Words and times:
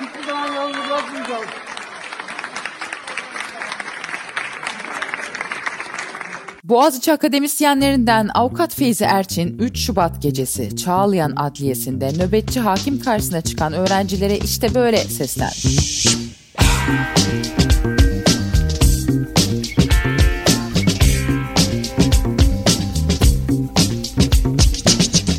Hiçbir 0.00 0.26
zaman 0.26 0.52
yalnız 0.52 0.76
bırakmayacağız. 0.76 1.46
Boğaziçi 6.64 7.12
akademisyenlerinden 7.12 8.28
avukat 8.34 8.74
Feyzi 8.74 9.04
Erçin 9.04 9.58
3 9.58 9.78
Şubat 9.78 10.22
gecesi 10.22 10.76
Çağlayan 10.76 11.32
Adliyesi'nde 11.36 12.12
nöbetçi 12.18 12.60
hakim 12.60 13.00
karşısına 13.00 13.40
çıkan 13.40 13.72
öğrencilere 13.72 14.38
işte 14.38 14.74
böyle 14.74 14.96
seslendi. 14.96 15.54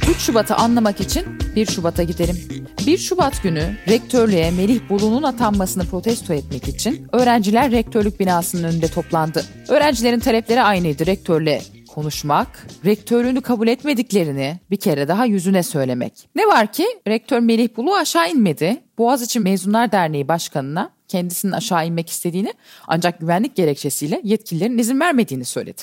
3 0.09 0.17
Şubat'ı 0.19 0.55
anlamak 0.55 1.01
için 1.01 1.25
1 1.55 1.65
Şubat'a 1.65 2.03
gidelim. 2.03 2.58
1 2.87 2.97
Şubat 2.97 3.43
günü 3.43 3.77
rektörlüğe 3.87 4.51
Melih 4.51 4.89
Bulu'nun 4.89 5.23
atanmasını 5.23 5.85
protesto 5.85 6.33
etmek 6.33 6.67
için 6.67 7.07
öğrenciler 7.11 7.71
rektörlük 7.71 8.19
binasının 8.19 8.63
önünde 8.63 8.87
toplandı. 8.87 9.45
Öğrencilerin 9.67 10.19
talepleri 10.19 10.61
aynıydı. 10.61 11.05
Rektörle 11.05 11.61
konuşmak, 11.93 12.67
rektörlüğünü 12.85 13.41
kabul 13.41 13.67
etmediklerini 13.67 14.59
bir 14.71 14.77
kere 14.77 15.07
daha 15.07 15.25
yüzüne 15.25 15.63
söylemek. 15.63 16.29
Ne 16.35 16.47
var 16.47 16.73
ki 16.73 16.85
rektör 17.07 17.39
Melih 17.39 17.69
Bulu 17.77 17.95
aşağı 17.95 18.31
inmedi. 18.31 18.77
Boğaziçi 18.97 19.39
Mezunlar 19.39 19.91
Derneği 19.91 20.27
Başkanı'na 20.27 20.89
kendisinin 21.07 21.51
aşağı 21.51 21.87
inmek 21.87 22.09
istediğini 22.09 22.53
ancak 22.87 23.19
güvenlik 23.19 23.55
gerekçesiyle 23.55 24.21
yetkililerin 24.23 24.77
izin 24.77 24.99
vermediğini 24.99 25.45
söyledi. 25.45 25.81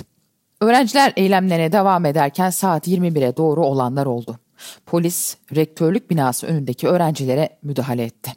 Öğrenciler 0.60 1.12
eylemlerine 1.16 1.72
devam 1.72 2.04
ederken 2.04 2.50
saat 2.50 2.88
21'e 2.88 3.36
doğru 3.36 3.64
olanlar 3.66 4.06
oldu. 4.06 4.38
Polis 4.86 5.36
rektörlük 5.56 6.10
binası 6.10 6.46
önündeki 6.46 6.88
öğrencilere 6.88 7.58
müdahale 7.62 8.02
etti. 8.02 8.30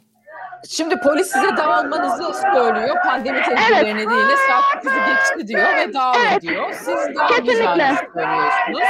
Şimdi 0.68 1.00
polis 1.00 1.26
size 1.26 1.56
dağılmanızı 1.56 2.40
söylüyor. 2.54 2.96
Pandemi 3.04 3.42
tedbirleri 3.42 3.74
evet. 3.74 3.94
nedeniyle 3.94 4.36
saat 4.48 4.84
9'u 4.84 5.06
geçti 5.06 5.48
diyor 5.48 5.76
ve 5.76 5.94
dağılın 5.94 6.18
evet. 6.30 6.42
diyor. 6.42 6.72
Siz 6.72 7.16
dağılmayacağınızı 7.16 8.02
söylüyorsunuz. 8.14 8.88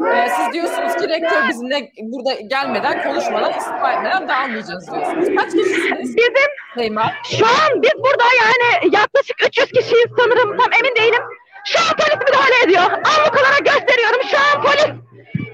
Ee, 0.00 0.28
siz 0.36 0.52
diyorsunuz 0.52 0.96
ki 0.96 1.08
rektör 1.08 1.48
bizimle 1.48 1.92
burada 2.02 2.40
gelmeden, 2.40 3.02
konuşmadan, 3.02 3.58
istifa 3.58 3.92
etmeden 3.92 4.28
dağılmayacağız 4.28 4.92
diyorsunuz. 4.92 5.28
Kaç 5.36 5.52
kişisiniz? 5.52 6.16
Bizim 6.16 6.32
Seyma. 6.74 7.12
şu 7.30 7.46
an 7.46 7.82
biz 7.82 7.94
burada 7.96 8.24
yani 8.42 8.94
yaklaşık 8.94 9.46
300 9.46 9.72
kişiyiz 9.72 10.06
sanırım. 10.18 10.56
Tam 10.58 10.72
emin 10.72 10.96
değilim. 10.96 11.22
Şu 11.64 11.78
an 11.78 11.96
polis 11.96 12.26
müdahale 12.26 12.64
ediyor. 12.64 12.82
Anlık 12.82 13.34
olarak 13.40 13.64
gösteriyorum. 13.64 14.20
Şu 14.30 14.36
an 14.36 14.62
polis 14.62 14.84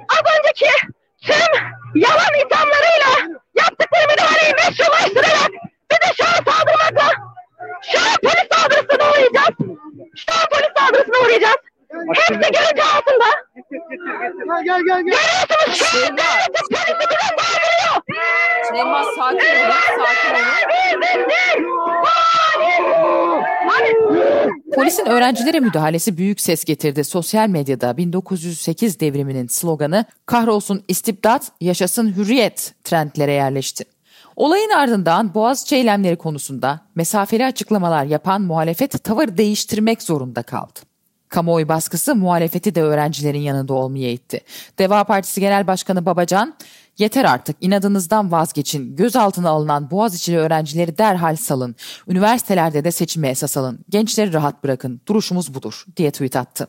az 0.08 0.22
önceki 0.38 0.66
tüm 1.26 1.52
yalan 1.94 2.34
iddialarıyla 2.46 3.38
yaptıkları 3.54 4.06
müdahaleyi 4.10 4.54
meşrulaştırarak 4.54 5.50
bize 5.90 6.12
şu 6.16 6.24
an 6.24 6.52
saldırmakla. 6.52 7.12
An 7.98 8.16
polis 8.22 8.48
saldırısına 8.52 9.10
uğrayacağız. 9.10 9.56
Şu 10.16 10.32
an 10.32 10.46
polis 10.50 10.72
saldırısına 10.78 11.18
uğrayacağız. 11.24 11.56
Hepsi 12.14 12.52
görüntü 12.52 12.82
altında. 12.96 13.28
Gel 14.64 14.64
gel 14.64 14.82
gel. 14.86 15.02
gel. 15.02 15.14
Görüyorsunuz 15.16 15.76
şu 15.78 15.98
an 16.06 16.16
devletin 16.18 16.64
polisi 16.70 16.94
bize 17.00 17.28
saldırıyor. 17.38 17.94
Seyma 18.68 19.04
sakin 19.04 19.54
olun, 19.54 19.70
sakin 19.98 20.34
olun. 20.34 20.68
Polisin 24.74 24.97
öğrencilere 25.08 25.60
müdahalesi 25.60 26.16
büyük 26.16 26.40
ses 26.40 26.64
getirdi. 26.64 27.04
Sosyal 27.04 27.48
medyada 27.48 27.96
1908 27.96 29.00
devriminin 29.00 29.46
sloganı 29.46 30.04
kahrolsun 30.26 30.82
istibdat, 30.88 31.52
yaşasın 31.60 32.16
hürriyet 32.16 32.74
trendlere 32.84 33.32
yerleşti. 33.32 33.84
Olayın 34.36 34.70
ardından 34.70 35.34
Boğaziçi 35.34 35.76
eylemleri 35.76 36.16
konusunda 36.16 36.80
mesafeli 36.94 37.46
açıklamalar 37.46 38.04
yapan 38.04 38.42
muhalefet 38.42 39.04
tavır 39.04 39.36
değiştirmek 39.36 40.02
zorunda 40.02 40.42
kaldı. 40.42 40.80
Kamuoyu 41.28 41.68
baskısı 41.68 42.14
muhalefeti 42.14 42.74
de 42.74 42.82
öğrencilerin 42.82 43.40
yanında 43.40 43.74
olmaya 43.74 44.12
itti. 44.12 44.40
Deva 44.78 45.04
Partisi 45.04 45.40
Genel 45.40 45.66
Başkanı 45.66 46.06
Babacan, 46.06 46.54
yeter 46.98 47.24
artık 47.24 47.56
inadınızdan 47.60 48.32
vazgeçin, 48.32 48.96
gözaltına 48.96 49.50
alınan 49.50 49.90
Boğaziçi'li 49.90 50.38
öğrencileri 50.38 50.98
derhal 50.98 51.36
salın, 51.36 51.76
üniversitelerde 52.08 52.84
de 52.84 52.90
seçime 52.90 53.28
esas 53.28 53.56
alın, 53.56 53.84
gençleri 53.88 54.32
rahat 54.32 54.64
bırakın, 54.64 55.00
duruşumuz 55.08 55.54
budur 55.54 55.84
diye 55.96 56.10
tweet 56.10 56.36
attı. 56.36 56.68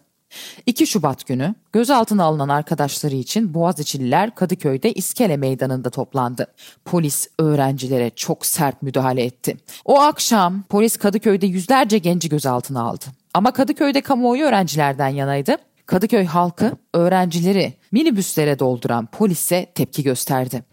2 0.66 0.88
Şubat 0.88 1.28
günü 1.28 1.56
gözaltına 1.74 2.24
alınan 2.24 2.50
arkadaşları 2.50 3.16
için 3.16 3.54
Boğaziçi'liler 3.54 4.36
Kadıköy'de 4.36 4.94
İskele 4.94 5.38
Meydanı'nda 5.38 5.90
toplandı. 5.90 6.48
Polis 6.86 7.28
öğrencilere 7.40 8.10
çok 8.10 8.46
sert 8.46 8.82
müdahale 8.82 9.24
etti. 9.24 9.58
O 9.86 10.00
akşam 10.00 10.64
polis 10.64 10.98
Kadıköy'de 10.98 11.48
yüzlerce 11.48 11.98
genci 11.98 12.30
gözaltına 12.30 12.82
aldı. 12.82 13.06
Ama 13.34 13.52
Kadıköy'de 13.52 14.02
kamuoyu 14.02 14.46
öğrencilerden 14.46 15.08
yanaydı. 15.08 15.58
Kadıköy 15.90 16.26
halkı 16.26 16.72
öğrencileri 16.94 17.74
minibüslere 17.92 18.60
dolduran 18.60 19.06
polise 19.06 19.66
tepki 19.76 20.04
gösterdi. 20.04 20.64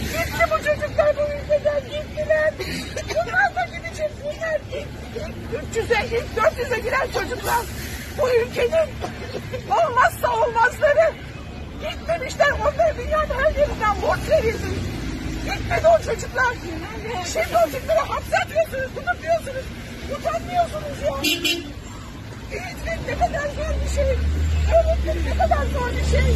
Gitti 0.00 0.44
bu 0.50 0.56
çocuklar 0.56 1.16
bu 1.16 1.22
ülkeden 1.34 1.80
gittiler. 1.80 2.54
Bunlar 3.10 3.54
da 3.56 3.76
gidecekler. 3.76 4.60
300'e, 5.74 6.16
ilk 6.16 6.28
400'e 6.36 6.78
giren 6.78 7.06
çocuklar 7.20 7.62
bu 8.18 8.30
ülkenin 8.30 8.88
olmazsa 9.70 10.32
olmazları. 10.36 11.12
Gitmemişler 11.80 12.50
onlara 12.50 12.94
dünyanın 12.98 13.44
her 13.44 13.54
yerinden 13.54 14.02
borç 14.02 14.30
verildi. 14.30 14.66
Gitmedi 15.44 15.86
o 15.98 16.02
çocuklar. 16.02 16.54
Şimdi 17.32 17.56
o 17.56 17.70
çocukları 17.70 17.98
hapse 17.98 18.36
atıyorsunuz, 18.36 18.90
tutuyorsunuz. 18.94 19.64
Utanmıyorsunuz 20.16 21.02
ya. 21.06 21.14
Eğitmek 22.52 22.98
ne 23.08 23.14
kadar 23.14 23.48
zor 23.56 23.74
bir 23.84 23.90
şey. 23.94 24.10
Öğretmek 24.76 25.24
ne 25.26 25.34
kadar 25.42 25.64
zor 25.66 25.90
bir 25.90 26.06
şey. 26.10 26.30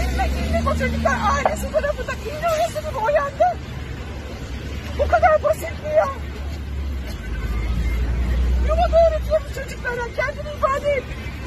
İlmek 0.00 0.30
ilmek 0.46 0.68
o 0.68 0.78
çocuklar 0.78 1.18
ailesi 1.32 1.72
tarafından 1.72 2.16
iğne 2.16 2.48
oyasını 2.52 3.02
boyandı. 3.02 3.58
Bu 4.98 5.08
kadar 5.08 5.42
basit 5.42 5.62
mi 5.84 5.90
ya? 5.96 6.08
Yuvada 8.68 8.98
öğretiyoruz 9.08 9.54
çocuklara. 9.54 10.04
Kendini 10.16 10.54
ifade 10.56 10.90
et. 10.90 11.02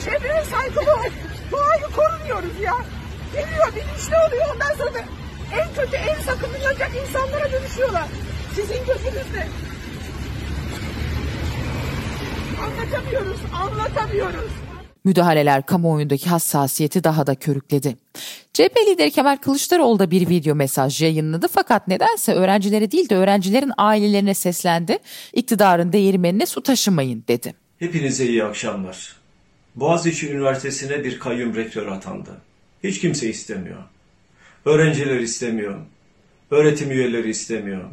Çevreye 0.06 0.44
saygılı 0.44 0.94
ol. 0.94 1.12
Doğayı 1.52 1.84
korumuyoruz 1.96 2.60
ya. 2.62 2.76
Geliyor 3.34 3.68
bilinçli 3.76 4.16
oluyor 4.28 4.46
ondan 4.54 4.76
sonra 4.78 4.94
da 4.94 5.00
en 5.54 5.74
kötü 5.76 5.96
en 5.96 6.22
sakınılacak 6.22 6.92
insanlara 7.08 7.52
dönüşüyorlar. 7.52 8.08
Sizin 8.56 8.86
Anlatamıyoruz. 13.78 14.52
Müdahaleler 15.04 15.66
kamuoyundaki 15.66 16.30
hassasiyeti 16.30 17.04
daha 17.04 17.28
da 17.28 17.36
körükledi. 17.36 17.96
CHP 18.54 18.78
lideri 18.88 19.12
Kemal 19.12 19.38
Kılıçdaroğlu 19.38 20.00
da 20.00 20.12
bir 20.12 20.30
video 20.30 20.56
mesaj 20.56 21.02
yayınladı 21.02 21.48
fakat 21.52 21.88
nedense 21.88 22.34
öğrencilere 22.34 22.92
değil 22.92 23.10
de 23.10 23.16
öğrencilerin 23.16 23.72
ailelerine 23.78 24.34
seslendi. 24.34 24.98
İktidarın 25.34 25.94
değirmenine 25.94 26.46
su 26.46 26.64
taşımayın 26.64 27.24
dedi. 27.28 27.54
Hepinize 27.80 28.26
iyi 28.26 28.44
akşamlar. 28.44 29.16
Boğaziçi 29.76 30.32
Üniversitesi'ne 30.32 31.04
bir 31.04 31.20
kayyum 31.20 31.56
rektör 31.56 31.88
atandı. 31.88 32.30
Hiç 32.84 33.00
kimse 33.00 33.30
istemiyor. 33.30 33.84
Öğrenciler 34.66 35.20
istemiyor. 35.20 35.80
Öğretim 36.52 36.92
üyeleri 36.92 37.30
istemiyor. 37.30 37.84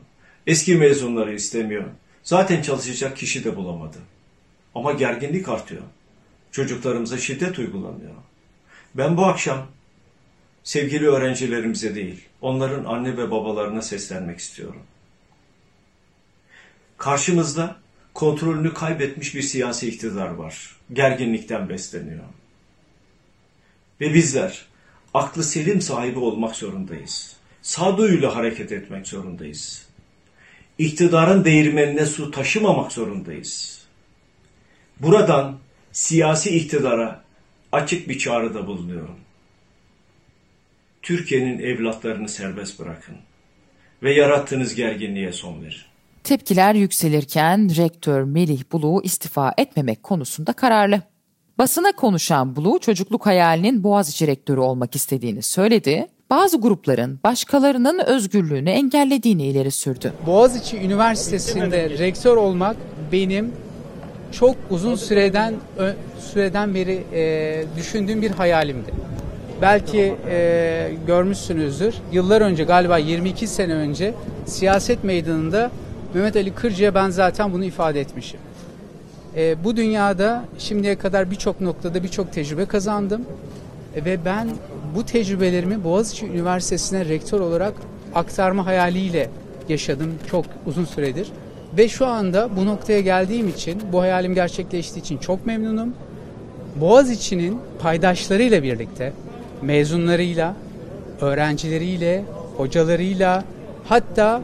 Eski 0.47 0.75
mezunları 0.75 1.35
istemiyor. 1.35 1.85
Zaten 2.23 2.63
çalışacak 2.63 3.17
kişi 3.17 3.45
de 3.45 3.57
bulamadı. 3.57 3.99
Ama 4.75 4.93
gerginlik 4.93 5.49
artıyor. 5.49 5.83
Çocuklarımıza 6.53 7.19
şiddet 7.19 7.59
uygulanıyor. 7.59 8.15
Ben 8.95 9.17
bu 9.17 9.27
akşam 9.27 9.67
sevgili 10.65 11.09
öğrencilerimize 11.09 11.95
değil, 11.95 12.25
onların 12.41 12.85
anne 12.85 13.17
ve 13.17 13.31
babalarına 13.31 13.83
seslenmek 13.83 14.39
istiyorum. 14.39 14.83
Karşımızda 16.99 17.77
kontrolünü 18.15 18.75
kaybetmiş 18.75 19.35
bir 19.35 19.43
siyasi 19.43 19.89
iktidar 19.89 20.29
var. 20.29 20.77
Gerginlikten 20.93 21.69
besleniyor. 21.69 22.25
Ve 24.01 24.15
bizler 24.15 24.67
aklı 25.15 25.45
selim 25.45 25.81
sahibi 25.81 26.19
olmak 26.19 26.57
zorundayız. 26.57 27.37
Sağduyuyla 27.63 28.37
hareket 28.37 28.73
etmek 28.73 29.07
zorundayız. 29.07 29.89
İktidarın 30.79 31.45
değirmenine 31.45 32.07
su 32.07 32.31
taşımamak 32.31 32.93
zorundayız. 32.93 33.84
Buradan 35.01 35.59
siyasi 35.93 36.51
iktidara 36.51 37.21
açık 37.73 38.09
bir 38.09 38.19
çağrıda 38.19 38.67
bulunuyorum. 38.67 39.17
Türkiye'nin 41.03 41.59
evlatlarını 41.59 42.29
serbest 42.29 42.81
bırakın 42.81 43.17
ve 44.03 44.15
yarattığınız 44.15 44.75
gerginliğe 44.75 45.33
son 45.33 45.63
verin. 45.63 45.83
Tepkiler 46.25 46.75
yükselirken 46.75 47.77
rektör 47.77 48.23
Melih 48.23 48.63
Bulu 48.73 49.03
istifa 49.03 49.55
etmemek 49.59 50.03
konusunda 50.03 50.53
kararlı. 50.53 51.03
Basına 51.59 51.93
konuşan 51.93 52.57
Bulu 52.57 52.79
çocukluk 52.79 53.27
hayalinin 53.27 53.85
Boğaziçi 53.85 54.27
rektörü 54.27 54.61
olmak 54.61 54.97
istediğini 54.97 55.43
söyledi. 55.43 56.07
Bazı 56.31 56.61
grupların 56.61 57.21
başkalarının 57.25 57.99
özgürlüğünü 58.07 58.71
engellediğini 58.71 59.47
ileri 59.47 59.71
sürdü. 59.71 60.13
Boğaziçi 60.27 60.77
Üniversitesi'nde 60.77 61.91
rektör 61.91 62.37
olmak 62.37 62.77
benim 63.13 63.53
çok 64.39 64.57
uzun 64.71 64.95
süreden 64.95 65.55
süreden 66.19 66.75
beri 66.75 67.05
e, 67.13 67.65
düşündüğüm 67.77 68.23
bir 68.23 68.31
hayalimdi. 68.31 68.91
Belki 69.63 70.15
e, 70.29 70.91
görmüşsünüzdür. 71.07 71.95
Yıllar 72.13 72.41
önce 72.41 72.65
galiba 72.65 72.99
22 72.99 73.47
sene 73.47 73.75
önce 73.75 74.15
siyaset 74.47 75.05
meydanında 75.05 75.71
Mehmet 76.15 76.37
Ali 76.37 76.55
Kırcı'ya 76.55 76.95
ben 76.95 77.11
zaten 77.11 77.53
bunu 77.53 77.65
ifade 77.65 78.01
etmişim. 78.01 78.41
E, 79.37 79.65
bu 79.65 79.77
dünyada 79.77 80.45
şimdiye 80.59 80.99
kadar 80.99 81.31
birçok 81.31 81.61
noktada 81.61 82.03
birçok 82.03 82.33
tecrübe 82.33 82.67
kazandım. 82.67 83.23
E, 83.97 84.05
ve 84.05 84.25
ben 84.25 84.49
bu 84.95 85.07
tecrübelerimi 85.07 85.85
Boğaziçi 85.85 86.27
Üniversitesi'ne 86.27 87.05
rektör 87.05 87.41
olarak 87.41 87.75
aktarma 88.15 88.67
hayaliyle 88.67 89.31
yaşadım 89.69 90.15
çok 90.31 90.45
uzun 90.67 90.85
süredir. 90.85 91.29
Ve 91.77 91.89
şu 91.89 92.07
anda 92.07 92.57
bu 92.57 92.67
noktaya 92.67 93.01
geldiğim 93.01 93.49
için, 93.49 93.83
bu 93.93 94.01
hayalim 94.01 94.35
gerçekleştiği 94.35 95.01
için 95.01 95.19
çok 95.19 95.47
memnunum. 95.47 95.95
Boğaziçi'nin 96.77 97.59
paydaşlarıyla 97.79 98.63
birlikte, 98.63 99.13
mezunlarıyla, 99.63 100.55
öğrencileriyle, 101.21 102.25
hocalarıyla, 102.57 103.45
hatta 103.85 104.43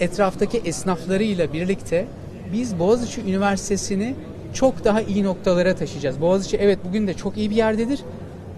etraftaki 0.00 0.58
esnaflarıyla 0.64 1.52
birlikte 1.52 2.06
biz 2.52 2.78
Boğaziçi 2.78 3.20
Üniversitesi'ni 3.20 4.14
çok 4.54 4.84
daha 4.84 5.02
iyi 5.02 5.24
noktalara 5.24 5.74
taşıyacağız. 5.74 6.20
Boğaziçi 6.20 6.56
evet 6.56 6.78
bugün 6.88 7.06
de 7.06 7.14
çok 7.14 7.36
iyi 7.36 7.50
bir 7.50 7.56
yerdedir 7.56 8.00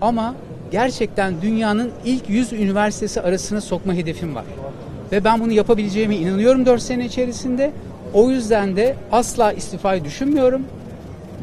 ama 0.01 0.35
gerçekten 0.71 1.43
dünyanın 1.43 1.91
ilk 2.05 2.29
100 2.29 2.53
üniversitesi 2.53 3.21
arasına 3.21 3.61
sokma 3.61 3.95
hedefim 3.95 4.35
var. 4.35 4.45
Ve 5.13 5.25
ben 5.25 5.41
bunu 5.41 5.53
yapabileceğime 5.53 6.17
inanıyorum 6.17 6.67
4 6.67 6.83
sene 6.83 7.05
içerisinde. 7.05 7.73
O 8.15 8.31
yüzden 8.31 8.77
de 8.77 8.97
asla 9.13 9.53
istifayı 9.53 10.05
düşünmüyorum 10.05 10.67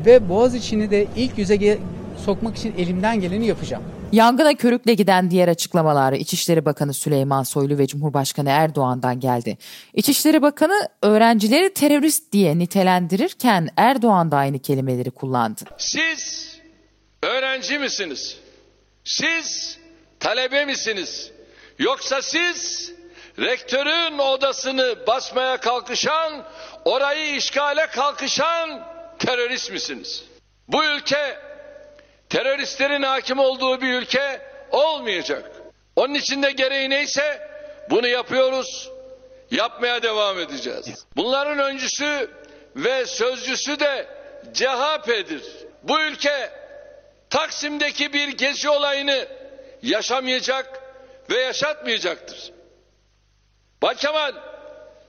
ve 0.05 0.29
Boğaziçi'ni 0.29 0.91
de 0.91 1.07
ilk 1.15 1.37
yüze 1.37 1.77
sokmak 2.25 2.57
için 2.57 2.73
elimden 2.77 3.19
geleni 3.19 3.47
yapacağım. 3.47 3.83
Yangına 4.11 4.53
körükle 4.55 4.93
giden 4.93 5.31
diğer 5.31 5.47
açıklamalar 5.47 6.13
İçişleri 6.13 6.65
Bakanı 6.65 6.93
Süleyman 6.93 7.43
Soylu 7.43 7.77
ve 7.77 7.87
Cumhurbaşkanı 7.87 8.49
Erdoğan'dan 8.49 9.19
geldi. 9.19 9.57
İçişleri 9.93 10.41
Bakanı 10.41 10.87
öğrencileri 11.01 11.73
terörist 11.73 12.31
diye 12.31 12.57
nitelendirirken 12.57 13.69
Erdoğan 13.77 14.31
da 14.31 14.37
aynı 14.37 14.59
kelimeleri 14.59 15.11
kullandı. 15.11 15.61
Siz 15.77 16.55
öğrenci 17.23 17.79
misiniz? 17.79 18.37
Siz 19.03 19.77
talebe 20.19 20.65
misiniz? 20.65 21.31
Yoksa 21.79 22.21
siz 22.21 22.91
rektörün 23.39 24.17
odasını 24.17 25.07
basmaya 25.07 25.57
kalkışan, 25.57 26.43
orayı 26.85 27.35
işgale 27.35 27.87
kalkışan 27.87 28.87
terörist 29.19 29.71
misiniz? 29.71 30.23
Bu 30.67 30.85
ülke 30.85 31.39
teröristlerin 32.29 33.03
hakim 33.03 33.39
olduğu 33.39 33.81
bir 33.81 33.93
ülke 33.93 34.41
olmayacak. 34.71 35.51
Onun 35.95 36.13
için 36.13 36.43
de 36.43 36.51
gereği 36.51 36.89
neyse 36.89 37.49
bunu 37.89 38.07
yapıyoruz, 38.07 38.89
yapmaya 39.51 40.03
devam 40.03 40.39
edeceğiz. 40.39 41.05
Bunların 41.15 41.59
öncüsü 41.59 42.31
ve 42.75 43.05
sözcüsü 43.05 43.79
de 43.79 44.07
CHP'dir. 44.53 45.43
Bu 45.83 46.01
ülke 46.01 46.51
Taksim'deki 47.29 48.13
bir 48.13 48.27
gezi 48.27 48.69
olayını 48.69 49.27
yaşamayacak 49.81 50.81
ve 51.29 51.37
yaşatmayacaktır. 51.37 52.56
Bak 53.81 53.97
Kemal 53.97 54.33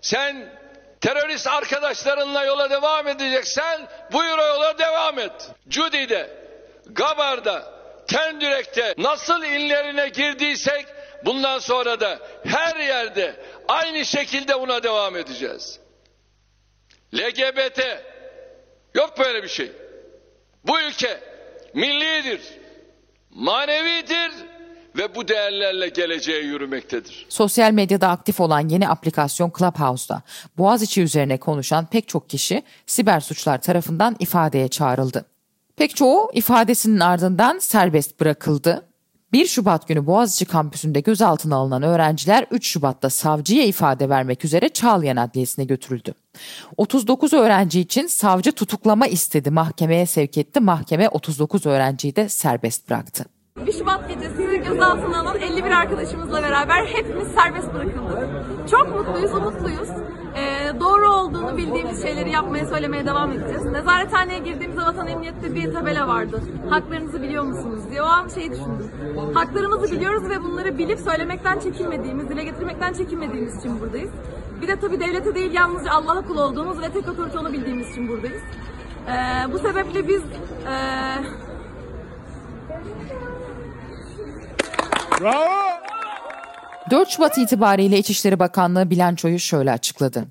sen 0.01 0.59
terörist 1.01 1.47
arkadaşlarınla 1.47 2.45
yola 2.45 2.71
devam 2.71 3.09
edeceksen 3.09 3.89
buyur 4.13 4.39
o 4.39 4.47
yola 4.47 4.79
devam 4.79 5.19
et. 5.19 5.51
Cudi'de, 5.69 6.31
Gabar'da, 6.87 7.79
Tendürek'te 8.07 8.95
nasıl 8.99 9.45
inlerine 9.45 10.09
girdiysek 10.09 10.87
bundan 11.25 11.59
sonra 11.59 12.01
da 12.01 12.19
her 12.45 12.77
yerde 12.77 13.37
aynı 13.69 14.05
şekilde 14.05 14.61
buna 14.61 14.83
devam 14.83 15.17
edeceğiz. 15.17 15.81
LGBT 17.15 17.81
yok 18.95 19.19
böyle 19.19 19.43
bir 19.43 19.49
şey. 19.49 19.73
Bu 20.65 20.81
ülke 20.81 21.21
millidir, 21.75 22.41
manevidir 23.31 24.33
ve 24.99 25.15
bu 25.15 25.29
değerlerle 25.29 25.89
geleceğe 25.89 26.43
yürümektedir. 26.43 27.27
Sosyal 27.29 27.73
medyada 27.73 28.09
aktif 28.09 28.41
olan 28.41 28.69
yeni 28.69 28.89
aplikasyon 28.89 29.53
Clubhouse'da 29.59 30.23
Boğaziçi 30.59 31.03
üzerine 31.03 31.37
konuşan 31.37 31.87
pek 31.87 32.09
çok 32.09 32.31
kişi 32.31 32.63
siber 32.87 33.21
suçlar 33.21 33.63
tarafından 33.63 34.17
ifadeye 34.19 34.69
çağrıldı. 34.69 35.25
Pek 35.77 35.97
çoğu 35.97 36.31
ifadesinin 36.35 37.01
ardından 37.01 37.59
serbest 37.59 38.21
bırakıldı. 38.21 38.85
1 39.33 39.47
Şubat 39.47 39.89
günü 39.89 40.07
Boğaziçi 40.07 40.45
kampüsünde 40.45 41.01
gözaltına 41.01 41.57
alınan 41.57 41.83
öğrenciler 41.83 42.47
3 42.51 42.67
Şubat'ta 42.67 43.11
savcıya 43.11 43.65
ifade 43.65 44.09
vermek 44.09 44.45
üzere 44.45 44.69
Çağlayan 44.69 45.17
Adliyesi'ne 45.17 45.65
götürüldü. 45.65 46.15
39 46.77 47.33
öğrenci 47.33 47.81
için 47.81 48.07
savcı 48.07 48.53
tutuklama 48.53 49.07
istedi 49.07 49.51
mahkemeye 49.51 50.07
sevk 50.07 50.39
etti. 50.39 50.61
Mahkeme 50.61 51.09
39 51.09 51.67
öğrenciyi 51.67 52.17
de 52.17 52.29
serbest 52.29 52.91
bıraktı. 52.91 53.38
1 53.67 53.73
Şubat 53.73 54.09
gecesi 54.09 54.63
gözaltına 54.69 55.19
alınan 55.21 55.39
51 55.41 55.71
arkadaşımızla 55.71 56.43
beraber 56.43 56.85
hepimiz 56.85 57.29
serbest 57.29 57.75
bırakıldık. 57.75 58.29
Çok 58.71 58.89
mutluyuz, 58.97 59.35
umutluyuz. 59.35 59.89
Ee, 60.37 60.81
doğru 60.81 61.09
olduğunu 61.09 61.57
bildiğimiz 61.57 62.03
şeyleri 62.03 62.31
yapmaya, 62.31 62.67
söylemeye 62.67 63.07
devam 63.07 63.33
edeceğiz. 63.33 63.65
Nezarethaneye 63.65 64.39
girdiğimizde 64.39 64.83
vatan 64.83 65.07
emniyette 65.07 65.55
bir 65.55 65.75
tabela 65.75 66.09
vardı. 66.09 66.43
Haklarınızı 66.71 67.23
biliyor 67.23 67.45
musunuz 67.45 67.83
diye. 67.91 68.03
O 68.03 68.07
an 68.07 68.29
şeyi 68.29 68.51
düşündüm. 68.51 68.91
Haklarımızı 69.35 69.93
biliyoruz 69.93 70.31
ve 70.31 70.43
bunları 70.43 70.79
bilip 70.79 70.99
söylemekten 70.99 71.59
çekinmediğimiz, 71.59 72.29
dile 72.29 72.45
getirmekten 72.45 72.93
çekinmediğimiz 72.93 73.59
için 73.59 73.81
buradayız. 73.81 74.11
Bir 74.63 74.69
de 74.69 74.77
tabii 74.81 75.01
devlete 75.01 75.35
değil 75.35 75.53
yalnızca 75.53 75.91
Allah'a 75.91 76.27
kul 76.27 76.39
olduğumuz 76.39 76.83
ve 76.83 76.89
tek 76.89 77.09
otorite 77.09 77.39
onu 77.39 77.53
bildiğimiz 77.53 77.91
için 77.91 78.09
buradayız. 78.09 78.43
Ee, 79.09 79.53
bu 79.53 79.59
sebeple 79.59 80.09
biz... 80.09 80.23
E, 80.67 80.75
Bravo! 85.21 85.59
4 86.91 87.09
Şubat 87.09 87.39
itibariyle 87.39 87.99
İçişleri 87.99 88.39
Bakanlığı 88.39 88.91
bilançoyu 88.91 89.39
şöyle 89.39 89.73
açıkladı. 89.73 90.25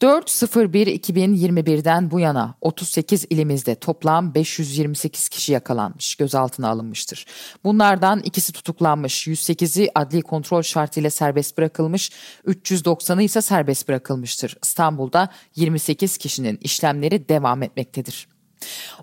4.01.2021'den 0.00 2.10
bu 2.10 2.20
yana 2.20 2.54
38 2.60 3.26
ilimizde 3.30 3.74
toplam 3.74 4.34
528 4.34 5.28
kişi 5.28 5.52
yakalanmış, 5.52 6.14
gözaltına 6.14 6.68
alınmıştır. 6.68 7.26
Bunlardan 7.64 8.20
ikisi 8.20 8.52
tutuklanmış, 8.52 9.26
108'i 9.26 9.90
adli 9.94 10.22
kontrol 10.22 10.62
şartıyla 10.62 11.10
serbest 11.10 11.58
bırakılmış, 11.58 12.10
390'ı 12.46 13.22
ise 13.22 13.42
serbest 13.42 13.88
bırakılmıştır. 13.88 14.56
İstanbul'da 14.62 15.28
28 15.56 16.18
kişinin 16.18 16.58
işlemleri 16.62 17.28
devam 17.28 17.62
etmektedir. 17.62 18.28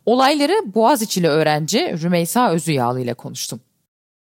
Olayları 0.05 0.53
Boğaziçi'li 0.65 1.27
öğrenci 1.27 1.97
Rümeysa 2.03 2.51
Özüyağlı 2.51 3.01
ile 3.01 3.13
konuştum. 3.13 3.59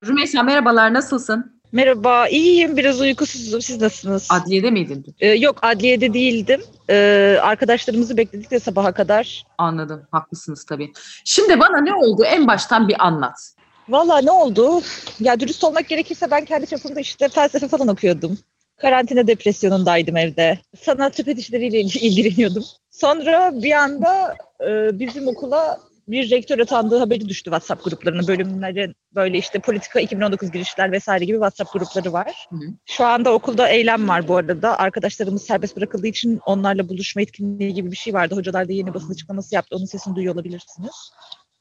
Rümeysa 0.05 0.43
merhabalar 0.43 0.93
nasılsın? 0.93 1.57
Merhaba, 1.71 2.27
iyiyim. 2.27 2.77
Biraz 2.77 3.01
uykusuzum. 3.01 3.61
Siz 3.61 3.81
nasılsınız? 3.81 4.27
Adliyede 4.31 4.71
miydin? 4.71 5.15
Ee, 5.19 5.27
yok, 5.27 5.59
adliyede 5.61 6.13
değildim. 6.13 6.61
Ee, 6.89 7.37
arkadaşlarımızı 7.41 8.17
bekledik 8.17 8.51
de 8.51 8.59
sabaha 8.59 8.91
kadar. 8.91 9.43
Anladım. 9.57 10.07
Haklısınız 10.11 10.65
tabii. 10.65 10.91
Şimdi 11.25 11.59
bana 11.59 11.81
ne 11.81 11.93
oldu 11.93 12.23
en 12.23 12.47
baştan 12.47 12.87
bir 12.87 13.05
anlat. 13.05 13.53
Valla 13.89 14.21
ne 14.21 14.31
oldu? 14.31 14.81
Ya 15.19 15.39
dürüst 15.39 15.63
olmak 15.63 15.87
gerekirse 15.87 16.31
ben 16.31 16.45
kendi 16.45 16.67
çapımda 16.67 16.99
işte 16.99 17.29
felsefe 17.29 17.67
falan 17.67 17.87
okuyordum. 17.87 18.37
Karantina 18.77 19.27
depresyonundaydım 19.27 20.17
evde. 20.17 20.59
Sanat 20.81 21.15
sepet 21.15 21.39
işleriyle 21.39 21.79
il- 21.81 22.01
ilgileniyordum. 22.01 22.63
Sonra 22.91 23.51
bir 23.63 23.71
anda 23.71 24.35
e, 24.67 24.99
bizim 24.99 25.27
okula 25.27 25.79
bir 26.07 26.29
rektör 26.29 26.59
atandığı 26.59 26.97
haberi 26.99 27.29
düştü 27.29 27.43
WhatsApp 27.43 27.83
gruplarına. 27.83 28.27
Bölümlerin 28.27 28.95
böyle 29.15 29.37
işte 29.37 29.59
politika 29.59 29.99
2019 29.99 30.51
girişler 30.51 30.91
vesaire 30.91 31.25
gibi 31.25 31.35
WhatsApp 31.35 31.73
grupları 31.73 32.13
var. 32.13 32.47
Şu 32.85 33.05
anda 33.05 33.33
okulda 33.33 33.67
eylem 33.69 34.07
var 34.07 34.27
bu 34.27 34.35
arada. 34.37 34.79
Arkadaşlarımız 34.79 35.43
serbest 35.43 35.77
bırakıldığı 35.77 36.07
için 36.07 36.39
onlarla 36.45 36.89
buluşma 36.89 37.21
etkinliği 37.21 37.73
gibi 37.73 37.91
bir 37.91 37.97
şey 37.97 38.13
vardı. 38.13 38.35
Hocalar 38.35 38.67
da 38.67 38.73
yeni 38.73 38.93
basın 38.93 39.13
açıklaması 39.13 39.55
yaptı. 39.55 39.75
Onun 39.75 39.85
sesini 39.85 40.15
duyuyor 40.15 40.35
olabilirsiniz. 40.35 41.11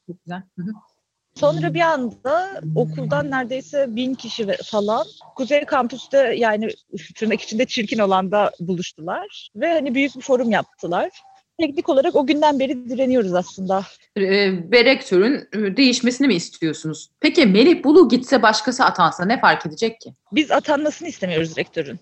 Çok 0.07 0.23
güzel. 0.25 0.41
Hı 0.57 0.61
hı. 0.61 0.71
Sonra 1.39 1.73
bir 1.73 1.81
anda 1.81 2.61
okuldan 2.75 3.31
neredeyse 3.31 3.95
bin 3.95 4.13
kişi 4.13 4.47
falan 4.63 5.05
Kuzey 5.35 5.65
Kampüs'te 5.65 6.35
yani 6.37 6.69
tırnak 7.15 7.41
içinde 7.41 7.65
çirkin 7.65 7.99
olanda 7.99 8.51
buluştular. 8.59 9.49
Ve 9.55 9.73
hani 9.73 9.95
büyük 9.95 10.15
bir 10.15 10.21
forum 10.21 10.51
yaptılar. 10.51 11.09
Teknik 11.59 11.89
olarak 11.89 12.15
o 12.15 12.27
günden 12.27 12.59
beri 12.59 12.89
direniyoruz 12.89 13.33
aslında. 13.33 13.83
Ee, 14.15 14.51
ve 14.71 14.85
rektörün 14.85 15.47
e, 15.53 15.77
değişmesini 15.77 16.27
mi 16.27 16.35
istiyorsunuz? 16.35 17.09
Peki 17.19 17.45
Melih 17.45 17.83
Bulu 17.83 18.09
gitse 18.09 18.41
başkası 18.41 18.85
atansa 18.85 19.25
ne 19.25 19.39
fark 19.39 19.65
edecek 19.65 20.01
ki? 20.01 20.13
Biz 20.31 20.51
atanmasını 20.51 21.07
istemiyoruz 21.07 21.57
rektörün. 21.57 21.99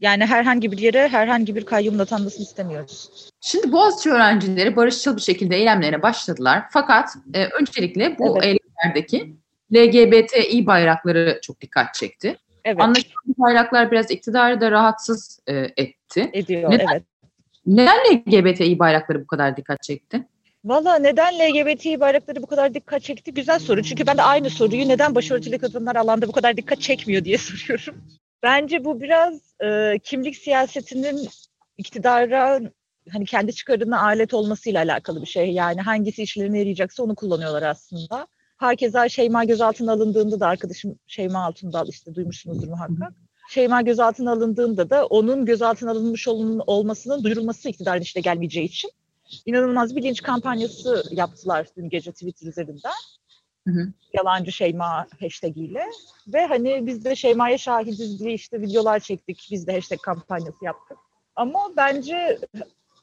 Yani 0.00 0.26
herhangi 0.26 0.72
bir 0.72 0.78
yere 0.78 1.08
herhangi 1.08 1.56
bir 1.56 1.64
kayyumun 1.64 1.98
atanmasını 1.98 2.42
istemiyoruz. 2.42 3.10
Şimdi 3.40 3.72
Boğaziçi 3.72 4.10
öğrencileri 4.10 4.76
barışçıl 4.76 5.16
bir 5.16 5.22
şekilde 5.22 5.56
eylemlerine 5.56 6.02
başladılar. 6.02 6.62
Fakat 6.72 7.08
e, 7.34 7.46
öncelikle 7.46 8.18
bu 8.18 8.38
Evet. 8.42 8.57
Eylemlerdeki 8.84 9.36
LGBTİ 9.74 10.66
bayrakları 10.66 11.38
çok 11.42 11.60
dikkat 11.60 11.94
çekti. 11.94 12.36
Evet. 12.64 12.80
Anlaşılan 12.80 13.14
bu 13.26 13.42
bayraklar 13.42 13.90
biraz 13.90 14.10
iktidarı 14.10 14.60
da 14.60 14.70
rahatsız 14.70 15.40
e, 15.46 15.66
etti. 15.76 16.30
Ediyor, 16.32 16.70
Neden? 16.70 16.86
evet. 16.92 17.02
Neden 17.66 17.98
LGBTİ 18.14 18.78
bayrakları 18.78 19.22
bu 19.22 19.26
kadar 19.26 19.56
dikkat 19.56 19.82
çekti? 19.82 20.26
Valla 20.64 20.98
neden 20.98 21.34
LGBT 21.34 22.00
bayrakları 22.00 22.42
bu 22.42 22.46
kadar 22.46 22.74
dikkat 22.74 23.02
çekti? 23.02 23.34
Güzel 23.34 23.58
soru. 23.58 23.82
Çünkü 23.82 24.06
ben 24.06 24.18
de 24.18 24.22
aynı 24.22 24.50
soruyu 24.50 24.88
neden 24.88 25.14
başörtülü 25.14 25.58
kadınlar 25.58 25.96
alanda 25.96 26.28
bu 26.28 26.32
kadar 26.32 26.56
dikkat 26.56 26.80
çekmiyor 26.80 27.24
diye 27.24 27.38
soruyorum. 27.38 28.04
Bence 28.42 28.84
bu 28.84 29.00
biraz 29.00 29.54
e, 29.64 29.98
kimlik 30.02 30.36
siyasetinin 30.36 31.28
iktidara 31.78 32.60
hani 33.12 33.24
kendi 33.24 33.54
çıkarına 33.54 34.02
alet 34.02 34.34
olmasıyla 34.34 34.82
alakalı 34.82 35.22
bir 35.22 35.26
şey. 35.26 35.52
Yani 35.52 35.80
hangisi 35.80 36.22
işlerine 36.22 36.58
yarayacaksa 36.58 37.02
onu 37.02 37.14
kullanıyorlar 37.14 37.62
aslında. 37.62 38.26
Hakeza 38.58 39.08
Şeyma 39.08 39.44
gözaltına 39.44 39.92
alındığında 39.92 40.40
da 40.40 40.46
arkadaşım 40.46 40.98
Şeyma 41.06 41.44
Altundal 41.44 41.88
işte 41.88 42.14
duymuşsunuzdur 42.14 42.68
muhakkak. 42.68 43.12
Şeyma 43.50 43.82
gözaltına 43.82 44.32
alındığında 44.32 44.90
da 44.90 45.06
onun 45.06 45.46
gözaltına 45.46 45.90
alınmış 45.90 46.28
olun- 46.28 46.62
olmasının 46.66 47.24
duyurulması 47.24 47.68
iktidarın 47.68 48.00
işte 48.02 48.20
gelmeyeceği 48.20 48.66
için 48.66 48.90
inanılmaz 49.46 49.96
bir 49.96 50.02
linç 50.02 50.22
kampanyası 50.22 51.02
yaptılar 51.10 51.66
dün 51.76 51.88
gece 51.88 52.12
Twitter 52.12 52.46
üzerinden. 52.46 52.92
Hı 53.68 53.74
hı. 53.74 53.92
Yalancı 54.12 54.52
Şeyma 54.52 55.06
hashtag 55.20 55.56
ile. 55.56 55.84
Ve 56.28 56.46
hani 56.46 56.86
biz 56.86 57.04
de 57.04 57.16
Şeyma'ya 57.16 57.58
şahidiz 57.58 58.20
diye 58.20 58.32
işte 58.34 58.60
videolar 58.60 59.00
çektik. 59.00 59.48
Biz 59.50 59.66
de 59.66 59.72
hashtag 59.72 60.00
kampanyası 60.00 60.64
yaptık. 60.64 60.98
Ama 61.36 61.58
bence 61.76 62.38